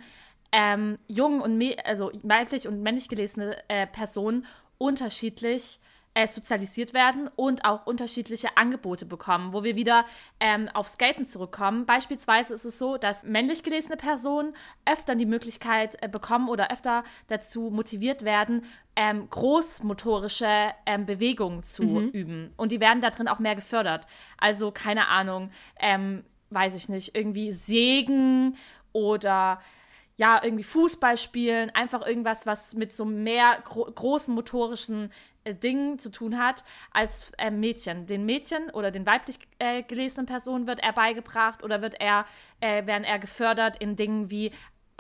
ähm, 0.52 1.00
jung 1.08 1.42
und 1.42 1.64
also 1.86 2.12
weiblich 2.24 2.68
und 2.68 2.82
männlich 2.82 3.10
gelesene 3.10 3.58
äh, 3.70 3.88
Personen 3.88 4.46
unterschiedlich 4.78 5.80
äh, 6.14 6.28
sozialisiert 6.28 6.94
werden 6.94 7.30
und 7.36 7.64
auch 7.64 7.86
unterschiedliche 7.86 8.58
Angebote 8.58 9.06
bekommen, 9.06 9.54
wo 9.54 9.64
wir 9.64 9.76
wieder 9.76 10.06
ähm, 10.40 10.70
auf 10.74 10.88
Skaten 10.88 11.26
zurückkommen. 11.26 11.86
Beispielsweise 11.86 12.54
ist 12.54 12.66
es 12.66 12.78
so, 12.78 12.98
dass 12.98 13.24
männlich 13.24 13.64
gelesene 13.64 13.96
Personen 13.96 14.54
öfter 14.86 15.16
die 15.16 15.26
Möglichkeit 15.26 15.98
äh, 16.02 16.10
bekommen 16.10 16.50
oder 16.50 16.70
öfter 16.70 17.04
dazu 17.28 17.70
motiviert 17.72 18.26
werden, 18.26 18.64
ähm, 18.96 19.30
großmotorische 19.30 20.72
ähm, 20.86 21.06
Bewegungen 21.06 21.64
zu 21.64 21.84
mhm. 21.84 22.10
üben. 22.10 22.54
Und 22.58 22.74
die 22.74 22.82
werden 22.82 23.02
da 23.02 23.10
drin 23.10 23.30
auch 23.30 23.40
mehr 23.40 23.56
gefördert. 23.56 24.06
Also 24.38 24.72
keine 24.72 25.08
Ahnung, 25.08 25.50
ähm, 25.80 26.26
weiß 26.50 26.76
ich 26.76 26.90
nicht, 26.90 27.16
irgendwie 27.16 27.54
Sägen 27.54 28.58
oder 28.92 29.62
ja, 30.18 30.40
irgendwie 30.44 30.64
Fußball 30.64 31.18
spielen, 31.18 31.72
einfach 31.72 32.06
irgendwas, 32.06 32.46
was 32.46 32.76
mit 32.76 32.94
so 32.94 33.06
mehr 33.06 33.58
gro 33.64 33.86
großen 33.86 34.36
motorischen 34.36 35.12
Dingen 35.46 36.00
zu 36.00 36.12
tun 36.12 36.38
hat 36.38 36.64
als 36.92 37.32
äh, 37.38 37.52
Mädchen. 37.52 38.06
Den 38.06 38.26
Mädchen 38.26 38.70
oder 38.72 38.92
den 38.92 39.06
weiblich 39.06 39.40
äh, 39.60 39.84
gelesenen 39.84 40.26
Personen 40.26 40.68
wird 40.68 40.82
er 40.82 40.94
beigebracht 40.94 41.64
oder 41.64 41.82
wird 41.82 42.00
er, 42.00 42.26
äh, 42.60 42.86
werden 42.86 43.04
er 43.04 43.20
gefördert 43.20 43.78
in 43.78 43.96
Dingen 43.96 44.30
wie 44.30 44.52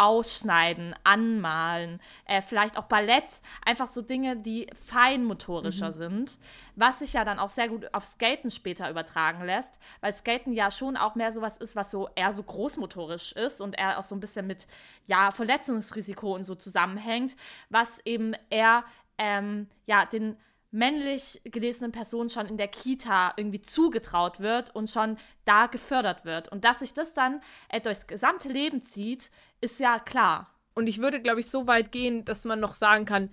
Ausschneiden, 0.01 0.95
Anmalen, 1.03 2.01
äh, 2.25 2.41
vielleicht 2.41 2.75
auch 2.75 2.85
Ballett, 2.85 3.41
einfach 3.63 3.85
so 3.85 4.01
Dinge, 4.01 4.35
die 4.35 4.65
feinmotorischer 4.73 5.89
mhm. 5.89 5.93
sind, 5.93 6.37
was 6.75 6.99
sich 6.99 7.13
ja 7.13 7.23
dann 7.23 7.37
auch 7.37 7.49
sehr 7.49 7.67
gut 7.67 7.93
auf 7.93 8.03
Skaten 8.03 8.49
später 8.49 8.89
übertragen 8.89 9.45
lässt, 9.45 9.77
weil 9.99 10.11
Skaten 10.15 10.53
ja 10.53 10.71
schon 10.71 10.97
auch 10.97 11.13
mehr 11.13 11.31
sowas 11.31 11.57
ist, 11.57 11.75
was 11.75 11.91
so 11.91 12.09
eher 12.15 12.33
so 12.33 12.41
großmotorisch 12.41 13.33
ist 13.33 13.61
und 13.61 13.77
eher 13.77 13.99
auch 13.99 14.03
so 14.03 14.15
ein 14.15 14.19
bisschen 14.19 14.47
mit 14.47 14.65
ja 15.05 15.29
Verletzungsrisiko 15.29 16.33
und 16.33 16.45
so 16.45 16.55
zusammenhängt, 16.55 17.35
was 17.69 17.99
eben 18.03 18.33
eher 18.49 18.83
ähm, 19.21 19.67
ja, 19.85 20.05
den 20.05 20.35
männlich 20.71 21.41
gelesenen 21.43 21.91
Personen 21.91 22.29
schon 22.29 22.47
in 22.47 22.57
der 22.57 22.69
Kita 22.69 23.33
irgendwie 23.37 23.61
zugetraut 23.61 24.39
wird 24.39 24.73
und 24.73 24.89
schon 24.89 25.17
da 25.45 25.67
gefördert 25.67 26.25
wird. 26.25 26.49
Und 26.51 26.65
dass 26.65 26.79
sich 26.79 26.93
das 26.93 27.13
dann 27.13 27.41
äh, 27.69 27.79
durchs 27.79 28.07
gesamte 28.07 28.49
Leben 28.49 28.81
zieht, 28.81 29.29
ist 29.59 29.79
ja 29.79 29.99
klar. 29.99 30.49
Und 30.73 30.87
ich 30.87 30.99
würde, 30.99 31.21
glaube 31.21 31.41
ich, 31.41 31.49
so 31.49 31.67
weit 31.67 31.91
gehen, 31.91 32.25
dass 32.25 32.45
man 32.45 32.59
noch 32.59 32.73
sagen 32.73 33.05
kann, 33.05 33.29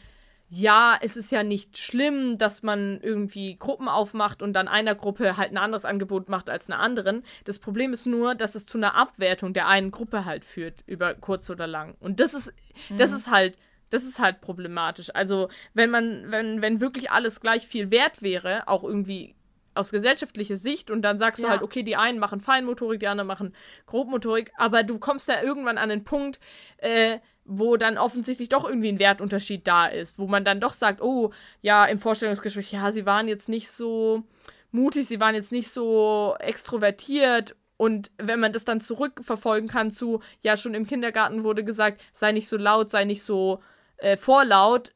ja, 0.51 0.97
es 1.01 1.17
ist 1.17 1.31
ja 1.31 1.43
nicht 1.43 1.79
schlimm, 1.79 2.39
dass 2.39 2.63
man 2.63 3.01
irgendwie 3.03 3.57
Gruppen 3.57 3.89
aufmacht 3.89 4.43
und 4.43 4.55
dann 4.55 4.67
einer 4.67 4.95
Gruppe 4.95 5.37
halt 5.37 5.53
ein 5.53 5.59
anderes 5.59 5.85
Angebot 5.85 6.29
macht 6.29 6.51
als 6.51 6.69
einer 6.69 6.81
anderen. 6.81 7.23
Das 7.45 7.59
Problem 7.59 7.93
ist 7.93 8.07
nur, 8.07 8.35
dass 8.35 8.55
es 8.55 8.67
zu 8.67 8.79
einer 8.79 8.95
Abwertung 8.95 9.53
der 9.53 9.69
einen 9.69 9.91
Gruppe 9.91 10.25
halt 10.25 10.45
führt, 10.45 10.83
über 10.87 11.15
kurz 11.15 11.49
oder 11.51 11.67
lang. 11.67 11.97
Und 12.01 12.19
das 12.19 12.35
ist, 12.35 12.53
mhm. 12.89 12.97
das 12.97 13.13
ist 13.13 13.31
halt 13.31 13.59
das 13.91 14.05
ist 14.05 14.19
halt 14.19 14.41
problematisch. 14.41 15.15
Also, 15.15 15.49
wenn 15.75 15.91
man, 15.91 16.31
wenn, 16.31 16.63
wenn 16.63 16.81
wirklich 16.81 17.11
alles 17.11 17.41
gleich 17.41 17.67
viel 17.67 17.91
wert 17.91 18.23
wäre, 18.23 18.67
auch 18.69 18.85
irgendwie 18.85 19.35
aus 19.75 19.91
gesellschaftlicher 19.91 20.57
Sicht, 20.57 20.91
und 20.91 21.03
dann 21.03 21.19
sagst 21.19 21.41
ja. 21.41 21.47
du 21.47 21.51
halt, 21.53 21.63
okay, 21.63 21.83
die 21.83 21.97
einen 21.97 22.19
machen 22.19 22.41
Feinmotorik, 22.41 23.01
die 23.01 23.07
anderen 23.07 23.29
machen 23.29 23.55
Grobmotorik, 23.87 24.53
aber 24.57 24.83
du 24.83 24.99
kommst 24.99 25.29
ja 25.29 25.41
irgendwann 25.43 25.79
an 25.79 25.89
den 25.89 26.05
Punkt, 26.05 26.41
äh, 26.79 27.19
wo 27.45 27.77
dann 27.77 27.97
offensichtlich 27.97 28.51
doch 28.51 28.69
irgendwie 28.69 28.89
ein 28.89 28.99
Wertunterschied 28.99 29.67
da 29.67 29.87
ist, 29.87 30.19
wo 30.19 30.27
man 30.27 30.45
dann 30.45 30.61
doch 30.61 30.75
sagt, 30.75 31.01
oh, 31.01 31.33
ja, 31.63 31.87
im 31.87 31.99
Vorstellungsgespräch, 31.99 32.73
ja, 32.73 32.93
sie 32.93 33.07
waren 33.07 33.27
jetzt 33.27 33.49
nicht 33.49 33.71
so 33.71 34.25
mutig, 34.71 35.07
sie 35.07 35.21
waren 35.21 35.35
jetzt 35.35 35.53
nicht 35.53 35.71
so 35.71 36.37
extrovertiert 36.41 37.57
und 37.79 38.11
wenn 38.19 38.41
man 38.41 38.53
das 38.53 38.65
dann 38.65 38.81
zurückverfolgen 38.81 39.69
kann 39.69 39.91
zu, 39.91 40.21
ja, 40.43 40.57
schon 40.57 40.75
im 40.75 40.87
Kindergarten 40.87 41.45
wurde 41.45 41.65
gesagt, 41.65 42.03
sei 42.13 42.33
nicht 42.33 42.49
so 42.49 42.59
laut, 42.59 42.91
sei 42.91 43.05
nicht 43.05 43.23
so 43.23 43.63
äh, 43.99 44.17
vorlaut, 44.17 44.93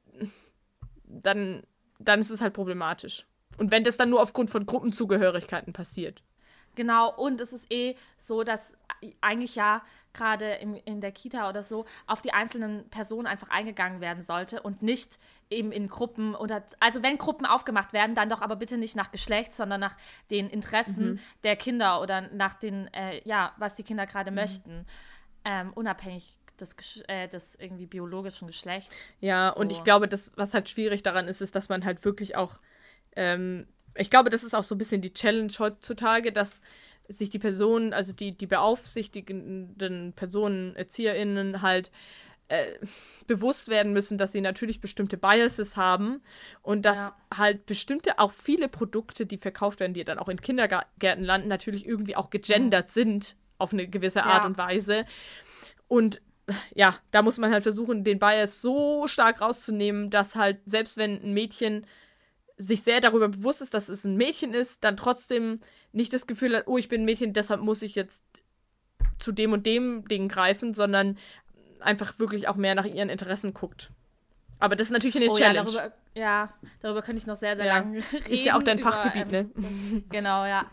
dann, 1.05 1.63
dann 1.99 2.21
ist 2.21 2.31
es 2.31 2.41
halt 2.41 2.55
problematisch. 2.55 3.27
Und 3.59 3.71
wenn 3.71 3.85
das 3.85 3.97
dann 3.97 4.11
nur 4.11 4.23
aufgrund 4.23 4.51
von 4.51 4.67
Gruppenzugehörigkeiten 4.67 5.73
passiert. 5.73 6.23
Genau, 6.75 7.15
und 7.15 7.41
es 7.41 7.53
ist 7.53 7.71
eh 7.71 7.97
so, 8.17 8.45
dass 8.45 8.79
eigentlich 9.21 9.57
ja 9.57 9.83
gerade 10.15 10.53
in 10.85 11.01
der 11.01 11.13
Kita 11.13 11.49
oder 11.49 11.63
so 11.63 11.85
auf 12.07 12.23
die 12.23 12.33
einzelnen 12.33 12.89
Personen 12.89 13.27
einfach 13.27 13.51
eingegangen 13.51 14.01
werden 14.01 14.23
sollte 14.23 14.63
und 14.63 14.83
nicht 14.83 15.19
eben 15.51 15.73
in 15.73 15.89
Gruppen 15.89 16.35
oder 16.35 16.63
also 16.81 17.03
wenn 17.03 17.19
Gruppen 17.19 17.47
aufgemacht 17.47 17.93
werden, 17.93 18.15
dann 18.15 18.31
doch 18.31 18.41
aber 18.41 18.57
bitte 18.57 18.79
nicht 18.79 18.97
nach 18.97 19.11
Geschlecht, 19.11 19.53
sondern 19.53 19.81
nach 19.81 19.97
den 20.31 20.49
Interessen 20.49 21.13
mhm. 21.13 21.19
der 21.45 21.57
Kinder 21.57 22.01
oder 22.01 22.23
nach 22.33 22.55
den, 22.55 22.93
äh, 22.95 23.21
ja, 23.29 23.53
was 23.59 23.75
die 23.75 23.83
Kinder 23.83 24.07
gerade 24.07 24.31
mhm. 24.31 24.37
möchten, 24.37 24.87
ähm, 25.45 25.73
unabhängig 25.75 26.39
des, 26.63 27.03
äh, 27.09 27.29
des 27.29 27.57
irgendwie 27.57 27.87
biologischen 27.87 28.47
Geschlechts. 28.47 28.97
Ja, 29.21 29.53
so. 29.53 29.61
und 29.61 29.71
ich 29.71 29.85
glaube, 29.85 30.09
das, 30.09 30.33
was 30.37 30.55
halt 30.55 30.69
schwierig 30.69 31.03
daran 31.03 31.29
ist, 31.29 31.43
ist, 31.43 31.55
dass 31.55 31.69
man 31.69 31.85
halt 31.85 32.05
wirklich 32.05 32.37
auch 32.37 32.61
ähm, 33.15 33.67
ich 33.97 34.11
glaube, 34.11 34.31
das 34.31 34.43
ist 34.43 34.55
auch 34.55 34.63
so 34.63 34.75
ein 34.75 34.79
bisschen 34.79 35.03
die 35.03 35.13
Challenge 35.13 35.53
heutzutage, 35.59 36.33
dass 36.33 36.61
sich 37.09 37.31
die 37.31 37.39
Personen, 37.39 37.93
also 37.93 38.13
die, 38.13 38.37
die 38.37 38.47
beaufsichtigenden 38.47 40.13
Personen, 40.15 40.77
ErzieherInnen 40.77 41.63
halt 41.63 41.91
äh, 42.49 42.79
bewusst 43.27 43.69
werden 43.69 43.93
müssen, 43.93 44.19
dass 44.19 44.33
sie 44.33 44.41
natürlich 44.41 44.81
bestimmte 44.81 45.17
Biases 45.17 45.77
haben 45.77 46.23
und 46.63 46.83
dass 46.85 46.97
ja. 46.97 47.17
halt 47.37 47.67
bestimmte, 47.67 48.19
auch 48.19 48.33
viele 48.33 48.69
Produkte, 48.69 49.27
die 49.27 49.39
verkauft 49.39 49.81
werden, 49.81 49.95
die 49.95 50.05
dann 50.05 50.19
auch 50.19 50.29
in 50.29 50.41
Kindergärten 50.41 51.25
landen, 51.25 51.49
natürlich 51.49 51.87
irgendwie 51.87 52.17
auch 52.17 52.31
gegendert 52.31 52.91
sind 52.91 53.37
auf 53.59 53.73
eine 53.73 53.87
gewisse 53.89 54.25
Art 54.25 54.43
ja. 54.43 54.47
und 54.47 54.59
Weise. 54.59 55.05
Und 55.87 56.21
ja, 56.75 56.97
da 57.11 57.23
muss 57.23 57.39
man 57.39 57.53
halt 57.53 57.63
versuchen, 57.63 58.05
den 58.05 58.19
Bias 58.19 58.61
so 58.61 59.07
stark 59.07 59.41
rauszunehmen, 59.41 60.11
dass 60.11 60.37
halt 60.37 60.59
selbst 60.67 60.97
wenn 60.97 61.23
ein 61.23 61.33
Mädchen 61.33 61.87
sich 62.59 62.83
sehr 62.83 63.01
darüber 63.01 63.29
bewusst 63.29 63.63
ist, 63.63 63.75
dass 63.75 63.89
es 63.89 64.05
ein 64.05 64.17
Mädchen 64.17 64.55
ist, 64.55 64.85
dann 64.85 64.97
trotzdem 64.97 65.61
nicht 65.93 66.13
das 66.13 66.27
Gefühl 66.27 66.57
hat, 66.57 66.67
oh, 66.67 66.79
ich 66.79 66.89
bin 66.89 67.03
ein 67.03 67.05
Mädchen, 67.05 67.33
deshalb 67.33 67.61
muss 67.61 67.83
ich 67.83 67.95
jetzt 67.95 68.25
zu 69.19 69.33
dem 69.33 69.53
und 69.53 69.67
dem 69.67 70.07
Ding 70.09 70.29
greifen, 70.29 70.75
sondern 70.75 71.19
einfach 71.81 72.19
wirklich 72.19 72.49
auch 72.49 72.57
mehr 72.57 72.75
nach 72.75 72.85
ihren 72.85 73.09
Interessen 73.09 73.55
guckt. 73.55 73.91
Aber 74.59 74.77
das 74.77 74.87
ist 74.87 74.93
natürlich 74.93 75.17
eine 75.17 75.31
oh, 75.31 75.37
Challenge. 75.37 75.59
Ja 75.59 75.65
darüber, 75.65 75.95
ja, 76.15 76.53
darüber 76.81 77.03
könnte 77.03 77.19
ich 77.19 77.27
noch 77.27 77.37
sehr, 77.37 77.57
sehr 77.57 77.67
ja. 77.67 77.79
lange 77.79 77.97
reden. 78.13 78.33
Ist 78.33 78.45
ja 78.45 78.57
auch 78.57 78.63
dein 78.63 78.79
über, 78.79 78.93
Fachgebiet, 78.93 79.33
ne? 79.33 79.51
Ähm, 79.57 80.05
genau, 80.09 80.45
ja. 80.45 80.67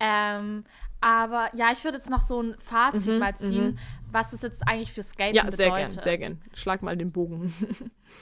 Ähm, 0.00 0.64
aber 1.04 1.50
ja, 1.54 1.70
ich 1.70 1.84
würde 1.84 1.98
jetzt 1.98 2.08
noch 2.08 2.22
so 2.22 2.42
ein 2.42 2.56
Fazit 2.58 3.12
mhm, 3.12 3.18
mal 3.18 3.36
ziehen, 3.36 3.66
mhm. 3.72 3.78
was 4.10 4.32
es 4.32 4.42
jetzt 4.42 4.66
eigentlich 4.66 4.92
für 4.92 5.02
Skaten 5.02 5.34
ja, 5.34 5.50
sehr 5.50 5.66
bedeutet. 5.66 5.96
Ja, 5.96 6.02
sehr 6.02 6.18
gern, 6.18 6.30
sehr 6.30 6.38
gern. 6.38 6.42
Schlag 6.54 6.82
mal 6.82 6.96
den 6.96 7.12
Bogen. 7.12 7.52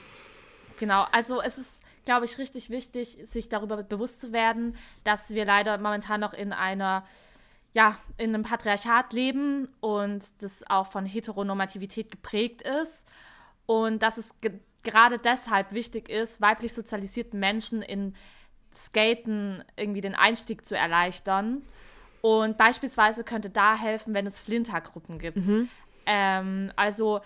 genau, 0.79 1.07
also 1.11 1.41
es 1.41 1.57
ist 1.57 1.83
glaube 2.05 2.25
ich, 2.25 2.37
richtig 2.37 2.69
wichtig, 2.69 3.17
sich 3.23 3.49
darüber 3.49 3.81
bewusst 3.83 4.21
zu 4.21 4.33
werden, 4.33 4.75
dass 5.03 5.31
wir 5.31 5.45
leider 5.45 5.77
momentan 5.77 6.19
noch 6.19 6.33
in 6.33 6.53
einer 6.53 7.05
ja, 7.75 7.97
in 8.17 8.35
einem 8.35 8.43
Patriarchat 8.43 9.13
leben 9.13 9.67
und 9.79 10.25
das 10.43 10.63
auch 10.69 10.85
von 10.85 11.07
Heteronormativität 11.07 12.11
geprägt 12.11 12.61
ist 12.61 13.07
und 13.65 14.03
dass 14.03 14.17
es 14.17 14.39
ge 14.41 14.51
gerade 14.83 15.17
deshalb 15.17 15.71
wichtig 15.71 16.09
ist, 16.09 16.41
weiblich 16.41 16.73
sozialisierten 16.73 17.39
Menschen 17.39 17.81
in 17.81 18.15
Skaten 18.73 19.63
irgendwie 19.77 20.01
den 20.01 20.13
Einstieg 20.13 20.65
zu 20.65 20.75
erleichtern. 20.75 21.63
Und 22.25 22.57
beispielsweise 22.57 23.25
könnte 23.25 23.49
da 23.49 23.75
helfen, 23.75 24.13
wenn 24.13 24.25
es 24.25 24.39
Flintergruppen 24.39 25.19
gibt. 25.19 25.45
Mhm. 25.45 25.67
Ähm, 26.05 26.71
also 26.77 27.19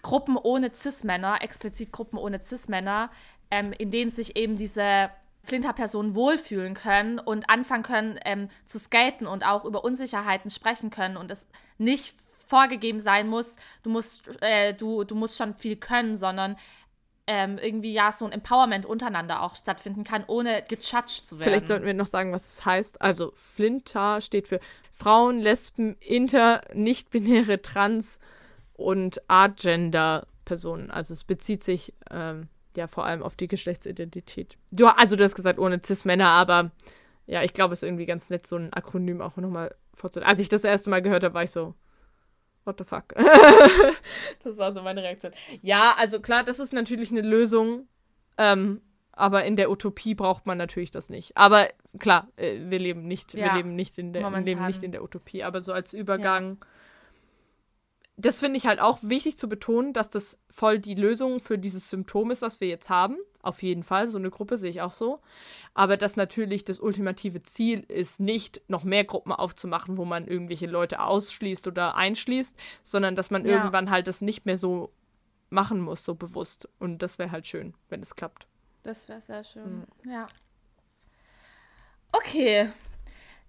Gruppen 0.00 0.38
ohne 0.38 0.74
Cis-Männer, 0.74 1.42
explizit 1.42 1.92
Gruppen 1.92 2.18
ohne 2.18 2.40
Cis-Männer, 2.40 3.10
ähm, 3.50 3.74
in 3.76 3.90
denen 3.90 4.10
sich 4.10 4.36
eben 4.36 4.56
diese 4.56 5.10
Flinterpersonen 5.42 6.14
wohlfühlen 6.14 6.72
können 6.72 7.18
und 7.18 7.50
anfangen 7.50 7.82
können 7.82 8.18
ähm, 8.24 8.48
zu 8.64 8.78
skaten 8.78 9.26
und 9.26 9.44
auch 9.44 9.66
über 9.66 9.84
Unsicherheiten 9.84 10.50
sprechen 10.50 10.88
können 10.88 11.18
und 11.18 11.30
es 11.30 11.46
nicht 11.76 12.14
vorgegeben 12.46 13.00
sein 13.00 13.28
muss, 13.28 13.56
du 13.82 13.90
musst, 13.90 14.42
äh, 14.42 14.72
du, 14.72 15.04
du 15.04 15.14
musst 15.14 15.36
schon 15.36 15.54
viel 15.54 15.76
können, 15.76 16.16
sondern 16.16 16.56
ähm, 17.30 17.58
irgendwie 17.58 17.92
ja 17.92 18.10
so 18.10 18.24
ein 18.24 18.32
Empowerment 18.32 18.84
untereinander 18.84 19.42
auch 19.42 19.54
stattfinden 19.54 20.02
kann, 20.02 20.24
ohne 20.26 20.64
gejudged 20.68 21.28
zu 21.28 21.38
werden. 21.38 21.48
Vielleicht 21.48 21.68
sollten 21.68 21.86
wir 21.86 21.94
noch 21.94 22.08
sagen, 22.08 22.32
was 22.32 22.48
es 22.48 22.66
heißt. 22.66 23.00
Also 23.00 23.32
Flinter 23.54 24.20
steht 24.20 24.48
für 24.48 24.58
Frauen, 24.90 25.38
Lesben, 25.38 25.96
Inter, 26.00 26.62
nicht-binäre, 26.74 27.62
Trans 27.62 28.18
und 28.72 29.22
Art-Gender-Personen. 29.28 30.90
Also 30.90 31.14
es 31.14 31.22
bezieht 31.22 31.62
sich 31.62 31.94
ähm, 32.10 32.48
ja 32.76 32.88
vor 32.88 33.06
allem 33.06 33.22
auf 33.22 33.36
die 33.36 33.46
Geschlechtsidentität. 33.46 34.56
Du, 34.72 34.88
also 34.88 35.14
du 35.14 35.22
hast 35.22 35.36
gesagt 35.36 35.60
ohne 35.60 35.80
Cis-Männer, 35.84 36.30
aber 36.30 36.72
ja, 37.28 37.44
ich 37.44 37.52
glaube, 37.52 37.74
es 37.74 37.84
ist 37.84 37.88
irgendwie 37.88 38.06
ganz 38.06 38.28
nett, 38.30 38.44
so 38.44 38.56
ein 38.56 38.72
Akronym 38.72 39.20
auch 39.20 39.36
nochmal 39.36 39.72
vorzustellen. 39.94 40.28
Als 40.28 40.40
ich 40.40 40.48
das 40.48 40.64
erste 40.64 40.90
Mal 40.90 41.00
gehört 41.00 41.22
habe, 41.22 41.34
war 41.34 41.44
ich 41.44 41.52
so, 41.52 41.74
what 42.64 42.78
the 42.78 42.84
fuck? 42.84 43.14
das 44.44 44.58
war 44.58 44.72
so 44.72 44.82
meine 44.82 45.02
Reaktion. 45.02 45.32
Ja, 45.62 45.94
also 45.98 46.20
klar, 46.20 46.44
das 46.44 46.58
ist 46.58 46.72
natürlich 46.72 47.10
eine 47.10 47.22
Lösung, 47.22 47.88
ähm, 48.38 48.80
aber 49.12 49.44
in 49.44 49.56
der 49.56 49.70
Utopie 49.70 50.14
braucht 50.14 50.46
man 50.46 50.58
natürlich 50.58 50.90
das 50.90 51.10
nicht. 51.10 51.36
Aber 51.36 51.68
klar, 51.98 52.28
äh, 52.36 52.58
wir 52.64 52.78
leben 52.78 53.06
nicht, 53.06 53.34
ja, 53.34 53.46
wir 53.46 53.52
leben 53.54 53.74
nicht 53.74 53.98
in 53.98 54.12
der, 54.12 54.30
leben 54.40 54.66
nicht 54.66 54.82
in 54.82 54.92
der 54.92 55.02
Utopie, 55.02 55.42
aber 55.42 55.60
so 55.60 55.72
als 55.72 55.92
Übergang. 55.92 56.58
Ja 56.60 56.66
das 58.20 58.40
finde 58.40 58.56
ich 58.56 58.66
halt 58.66 58.80
auch 58.80 58.98
wichtig 59.02 59.38
zu 59.38 59.48
betonen, 59.48 59.92
dass 59.92 60.10
das 60.10 60.38
voll 60.50 60.78
die 60.78 60.94
Lösung 60.94 61.40
für 61.40 61.58
dieses 61.58 61.90
Symptom 61.90 62.30
ist, 62.30 62.42
was 62.42 62.60
wir 62.60 62.68
jetzt 62.68 62.88
haben. 62.88 63.16
Auf 63.42 63.62
jeden 63.62 63.82
Fall, 63.82 64.06
so 64.08 64.18
eine 64.18 64.30
Gruppe 64.30 64.56
sehe 64.56 64.70
ich 64.70 64.82
auch 64.82 64.92
so. 64.92 65.20
Aber 65.74 65.96
dass 65.96 66.16
natürlich 66.16 66.64
das 66.64 66.80
ultimative 66.80 67.42
Ziel 67.42 67.80
ist, 67.88 68.20
nicht 68.20 68.60
noch 68.68 68.84
mehr 68.84 69.04
Gruppen 69.04 69.32
aufzumachen, 69.32 69.96
wo 69.96 70.04
man 70.04 70.26
irgendwelche 70.26 70.66
Leute 70.66 71.00
ausschließt 71.00 71.66
oder 71.66 71.96
einschließt, 71.96 72.56
sondern 72.82 73.16
dass 73.16 73.30
man 73.30 73.44
ja. 73.46 73.56
irgendwann 73.56 73.90
halt 73.90 74.06
das 74.06 74.20
nicht 74.20 74.44
mehr 74.44 74.58
so 74.58 74.92
machen 75.48 75.80
muss, 75.80 76.04
so 76.04 76.14
bewusst. 76.14 76.68
Und 76.78 76.98
das 77.02 77.18
wäre 77.18 77.30
halt 77.30 77.46
schön, 77.46 77.74
wenn 77.88 78.02
es 78.02 78.14
klappt. 78.14 78.46
Das 78.82 79.08
wäre 79.08 79.20
sehr 79.20 79.44
schön, 79.44 79.86
mhm. 80.04 80.10
ja. 80.10 80.26
Okay, 82.12 82.68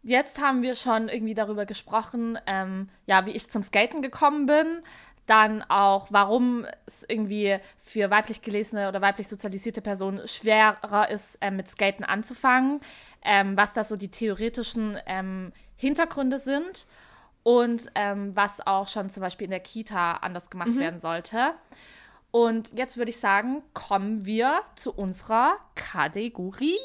jetzt 0.04 0.42
haben 0.42 0.62
wir 0.62 0.76
schon 0.76 1.10
irgendwie 1.10 1.34
darüber 1.34 1.66
gesprochen, 1.66 2.38
ähm, 2.46 2.90
ja, 3.06 3.26
wie 3.26 3.32
ich 3.32 3.50
zum 3.50 3.64
Skaten 3.64 4.02
gekommen 4.02 4.46
bin. 4.46 4.82
Dann 5.28 5.64
auch, 5.64 6.08
warum 6.10 6.66
es 6.86 7.06
irgendwie 7.08 7.60
für 7.78 8.10
weiblich 8.10 8.42
gelesene 8.42 8.90
oder 8.90 9.02
weiblich 9.02 9.28
sozialisierte 9.28 9.82
Personen 9.82 10.28
schwerer 10.28 11.10
ist, 11.10 11.38
ähm, 11.42 11.58
mit 11.58 11.68
Skaten 11.68 12.04
anzufangen. 12.04 12.80
Ähm, 13.24 13.56
was 13.56 13.74
da 13.74 13.84
so 13.84 13.96
die 13.96 14.10
theoretischen 14.10 14.98
ähm, 15.06 15.54
Hintergründe 15.76 16.40
sind. 16.40 16.88
Und 17.44 17.88
ähm, 17.96 18.36
was 18.36 18.66
auch 18.66 18.88
schon 18.88 19.10
zum 19.10 19.22
Beispiel 19.22 19.46
in 19.46 19.52
der 19.52 19.62
Kita 19.62 20.14
anders 20.18 20.50
gemacht 20.50 20.70
mhm. 20.70 20.80
werden 20.80 21.00
sollte. 21.00 21.54
Und 22.32 22.78
jetzt 22.78 22.98
würde 22.98 23.10
ich 23.10 23.20
sagen, 23.20 23.64
kommen 23.74 24.26
wir 24.26 24.62
zu 24.76 24.94
unserer 24.94 25.58
Kategorie. 25.76 26.78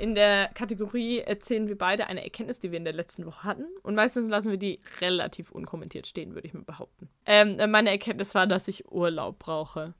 In 0.00 0.14
der 0.14 0.48
Kategorie 0.54 1.18
erzählen 1.18 1.68
wir 1.68 1.76
beide 1.76 2.06
eine 2.06 2.24
Erkenntnis, 2.24 2.58
die 2.58 2.70
wir 2.70 2.78
in 2.78 2.84
der 2.84 2.94
letzten 2.94 3.26
Woche 3.26 3.44
hatten. 3.44 3.66
Und 3.82 3.94
meistens 3.94 4.30
lassen 4.30 4.50
wir 4.50 4.56
die 4.56 4.80
relativ 5.00 5.52
unkommentiert 5.52 6.06
stehen, 6.06 6.34
würde 6.34 6.48
ich 6.48 6.54
mal 6.54 6.62
behaupten. 6.62 7.10
Ähm, 7.26 7.58
meine 7.70 7.90
Erkenntnis 7.90 8.34
war, 8.34 8.46
dass 8.46 8.66
ich 8.66 8.90
Urlaub 8.90 9.38
brauche. 9.38 9.92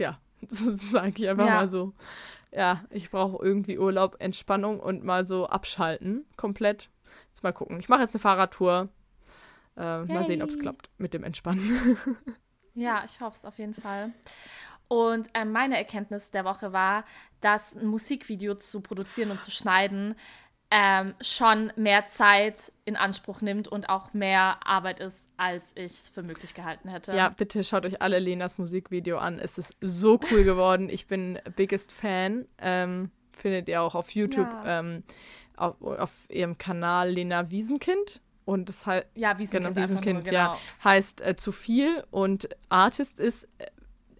Ja, 0.00 0.18
das 0.40 0.90
sage 0.90 1.12
ich 1.16 1.28
einfach 1.28 1.46
ja. 1.46 1.54
mal 1.54 1.68
so. 1.68 1.94
Ja, 2.52 2.84
ich 2.90 3.10
brauche 3.12 3.40
irgendwie 3.44 3.78
Urlaub, 3.78 4.16
Entspannung 4.18 4.80
und 4.80 5.04
mal 5.04 5.28
so 5.28 5.46
abschalten. 5.46 6.26
Komplett. 6.36 6.90
Jetzt 7.28 7.44
mal 7.44 7.52
gucken. 7.52 7.78
Ich 7.78 7.88
mache 7.88 8.00
jetzt 8.00 8.14
eine 8.16 8.20
Fahrradtour. 8.20 8.88
Äh. 9.76 10.04
Mal 10.04 10.26
sehen, 10.26 10.42
ob 10.42 10.48
es 10.48 10.58
klappt 10.58 10.90
mit 10.98 11.14
dem 11.14 11.22
Entspannen. 11.22 11.96
ja, 12.74 13.04
ich 13.04 13.20
hoffe 13.20 13.36
es 13.36 13.44
auf 13.44 13.58
jeden 13.58 13.74
Fall. 13.74 14.12
Und 14.92 15.28
äh, 15.34 15.44
meine 15.44 15.76
Erkenntnis 15.76 16.32
der 16.32 16.44
Woche 16.44 16.72
war, 16.72 17.04
dass 17.40 17.76
ein 17.76 17.86
Musikvideo 17.86 18.56
zu 18.56 18.80
produzieren 18.80 19.30
und 19.30 19.40
zu 19.40 19.52
schneiden 19.52 20.16
ähm, 20.72 21.14
schon 21.20 21.72
mehr 21.76 22.06
Zeit 22.06 22.72
in 22.86 22.96
Anspruch 22.96 23.40
nimmt 23.40 23.68
und 23.68 23.88
auch 23.88 24.12
mehr 24.14 24.58
Arbeit 24.66 24.98
ist, 24.98 25.28
als 25.36 25.70
ich 25.76 25.92
es 25.92 26.08
für 26.08 26.24
möglich 26.24 26.54
gehalten 26.54 26.88
hätte. 26.88 27.14
Ja, 27.14 27.28
bitte 27.28 27.62
schaut 27.62 27.86
euch 27.86 28.02
alle 28.02 28.18
Lenas 28.18 28.58
Musikvideo 28.58 29.18
an. 29.18 29.38
Es 29.38 29.58
ist 29.58 29.76
so 29.80 30.18
cool 30.32 30.42
geworden. 30.42 30.88
Ich 30.88 31.06
bin 31.06 31.38
biggest 31.54 31.92
Fan. 31.92 32.46
Ähm, 32.58 33.12
findet 33.32 33.68
ihr 33.68 33.82
auch 33.82 33.94
auf 33.94 34.10
YouTube 34.10 34.50
ja. 34.64 34.80
ähm, 34.80 35.04
auf, 35.56 35.80
auf, 35.80 36.10
ihrem 36.28 36.58
Kanal 36.58 37.10
Lena 37.10 37.48
Wiesenkind. 37.48 38.20
Und 38.44 38.68
das 38.68 38.86
heißt, 38.86 39.06
ja, 39.14 39.38
Wiesenkind, 39.38 39.74
genau, 39.76 39.86
Wiesenkind 39.86 40.14
nur, 40.14 40.22
genau. 40.24 40.36
ja, 40.36 40.58
heißt 40.82 41.20
äh, 41.20 41.36
zu 41.36 41.52
viel 41.52 42.02
und 42.10 42.48
Artist 42.68 43.20
ist 43.20 43.44
äh, 43.58 43.66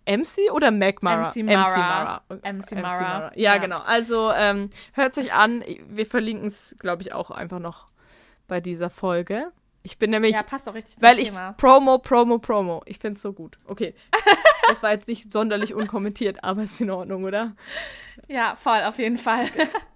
MC 0.06 0.52
oder 0.52 0.70
Mac 0.70 1.02
Mara? 1.02 1.28
MC 1.28 1.44
Mara. 1.44 1.60
MC 1.60 1.76
Mara. 1.76 2.22
MC 2.28 2.42
Mara. 2.42 2.52
MC 2.52 2.82
Mara. 2.82 3.32
Ja, 3.34 3.54
ja, 3.54 3.58
genau. 3.58 3.78
Also 3.80 4.32
ähm, 4.32 4.70
hört 4.92 5.14
sich 5.14 5.32
an. 5.32 5.64
Wir 5.88 6.06
verlinken 6.06 6.46
es, 6.46 6.76
glaube 6.78 7.02
ich, 7.02 7.12
auch 7.12 7.30
einfach 7.30 7.58
noch 7.58 7.86
bei 8.48 8.60
dieser 8.60 8.90
Folge. 8.90 9.52
Ich 9.82 9.98
bin 9.98 10.10
nämlich, 10.10 10.34
ja, 10.34 10.42
passt 10.42 10.66
doch 10.66 10.74
richtig 10.74 10.98
zum 10.98 11.02
weil 11.08 11.18
ich 11.18 11.28
Thema. 11.28 11.52
Promo, 11.54 11.98
Promo, 11.98 12.38
Promo. 12.38 12.82
Ich 12.84 12.98
find's 12.98 13.22
so 13.22 13.32
gut. 13.32 13.58
Okay. 13.66 13.94
das 14.68 14.82
war 14.82 14.90
jetzt 14.90 15.08
nicht 15.08 15.32
sonderlich 15.32 15.72
unkommentiert, 15.72 16.44
aber 16.44 16.64
ist 16.64 16.80
in 16.80 16.90
Ordnung, 16.90 17.24
oder? 17.24 17.54
Ja, 18.28 18.56
voll, 18.56 18.82
auf 18.84 18.98
jeden 18.98 19.16
Fall. 19.16 19.46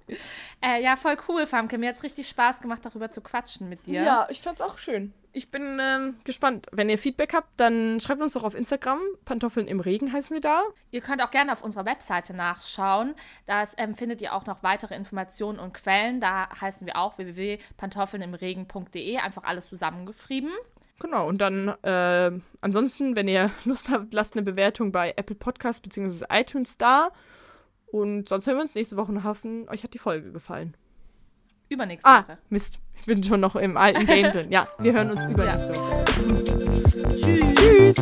äh, 0.62 0.82
ja, 0.82 0.96
voll 0.96 1.18
cool, 1.28 1.46
Famke. 1.46 1.76
Mir 1.76 1.90
hat's 1.90 2.02
richtig 2.02 2.28
Spaß 2.28 2.62
gemacht, 2.62 2.84
darüber 2.84 3.10
zu 3.10 3.20
quatschen 3.20 3.68
mit 3.68 3.86
dir. 3.86 4.26
ich 4.30 4.40
fand's 4.40 4.62
auch 4.62 4.78
schön. 4.78 5.12
Ich 5.36 5.50
bin 5.50 5.80
ähm, 5.80 6.14
gespannt. 6.22 6.68
Wenn 6.70 6.88
ihr 6.88 6.96
Feedback 6.96 7.34
habt, 7.34 7.48
dann 7.56 7.98
schreibt 7.98 8.22
uns 8.22 8.34
doch 8.34 8.44
auf 8.44 8.54
Instagram. 8.54 9.00
Pantoffeln 9.24 9.66
im 9.66 9.80
Regen 9.80 10.12
heißen 10.12 10.32
wir 10.32 10.40
da. 10.40 10.62
Ihr 10.92 11.00
könnt 11.00 11.20
auch 11.22 11.32
gerne 11.32 11.50
auf 11.50 11.64
unserer 11.64 11.84
Webseite 11.84 12.34
nachschauen. 12.34 13.16
Da 13.46 13.64
ähm, 13.76 13.96
findet 13.96 14.22
ihr 14.22 14.32
auch 14.32 14.46
noch 14.46 14.62
weitere 14.62 14.94
Informationen 14.94 15.58
und 15.58 15.74
Quellen. 15.74 16.20
Da 16.20 16.48
heißen 16.60 16.86
wir 16.86 16.96
auch 16.96 17.18
www.pantoffelnimregen.de. 17.18 19.16
Einfach 19.16 19.42
alles 19.42 19.68
zusammengeschrieben. 19.68 20.52
Genau, 21.00 21.26
und 21.28 21.38
dann 21.38 21.66
äh, 21.82 22.30
ansonsten, 22.60 23.16
wenn 23.16 23.26
ihr 23.26 23.50
Lust 23.64 23.88
habt, 23.90 24.14
lasst 24.14 24.34
eine 24.34 24.42
Bewertung 24.42 24.92
bei 24.92 25.14
Apple 25.16 25.34
Podcast 25.34 25.82
bzw. 25.82 26.26
iTunes 26.30 26.78
da. 26.78 27.10
Und 27.86 28.28
sonst 28.28 28.46
hören 28.46 28.58
wir 28.58 28.62
uns 28.62 28.76
nächste 28.76 28.96
Woche 28.96 29.10
und 29.10 29.24
hoffen, 29.24 29.68
euch 29.68 29.82
hat 29.82 29.94
die 29.94 29.98
Folge 29.98 30.30
gefallen. 30.30 30.76
Übernächste 31.68 32.08
ah, 32.08 32.22
Woche. 32.22 32.38
Mist. 32.50 32.78
Ich 32.96 33.06
bin 33.06 33.22
schon 33.22 33.40
noch 33.40 33.54
im 33.56 33.76
alten 33.76 34.06
Game 34.06 34.30
drin. 34.32 34.50
Ja, 34.50 34.66
wir 34.78 34.92
hören 34.92 35.10
uns 35.10 35.24
übernächste 35.24 35.72
ja. 35.72 35.78
Woche. 35.78 36.04
Tschüss. 37.16 37.54
Tschüss. 37.56 37.96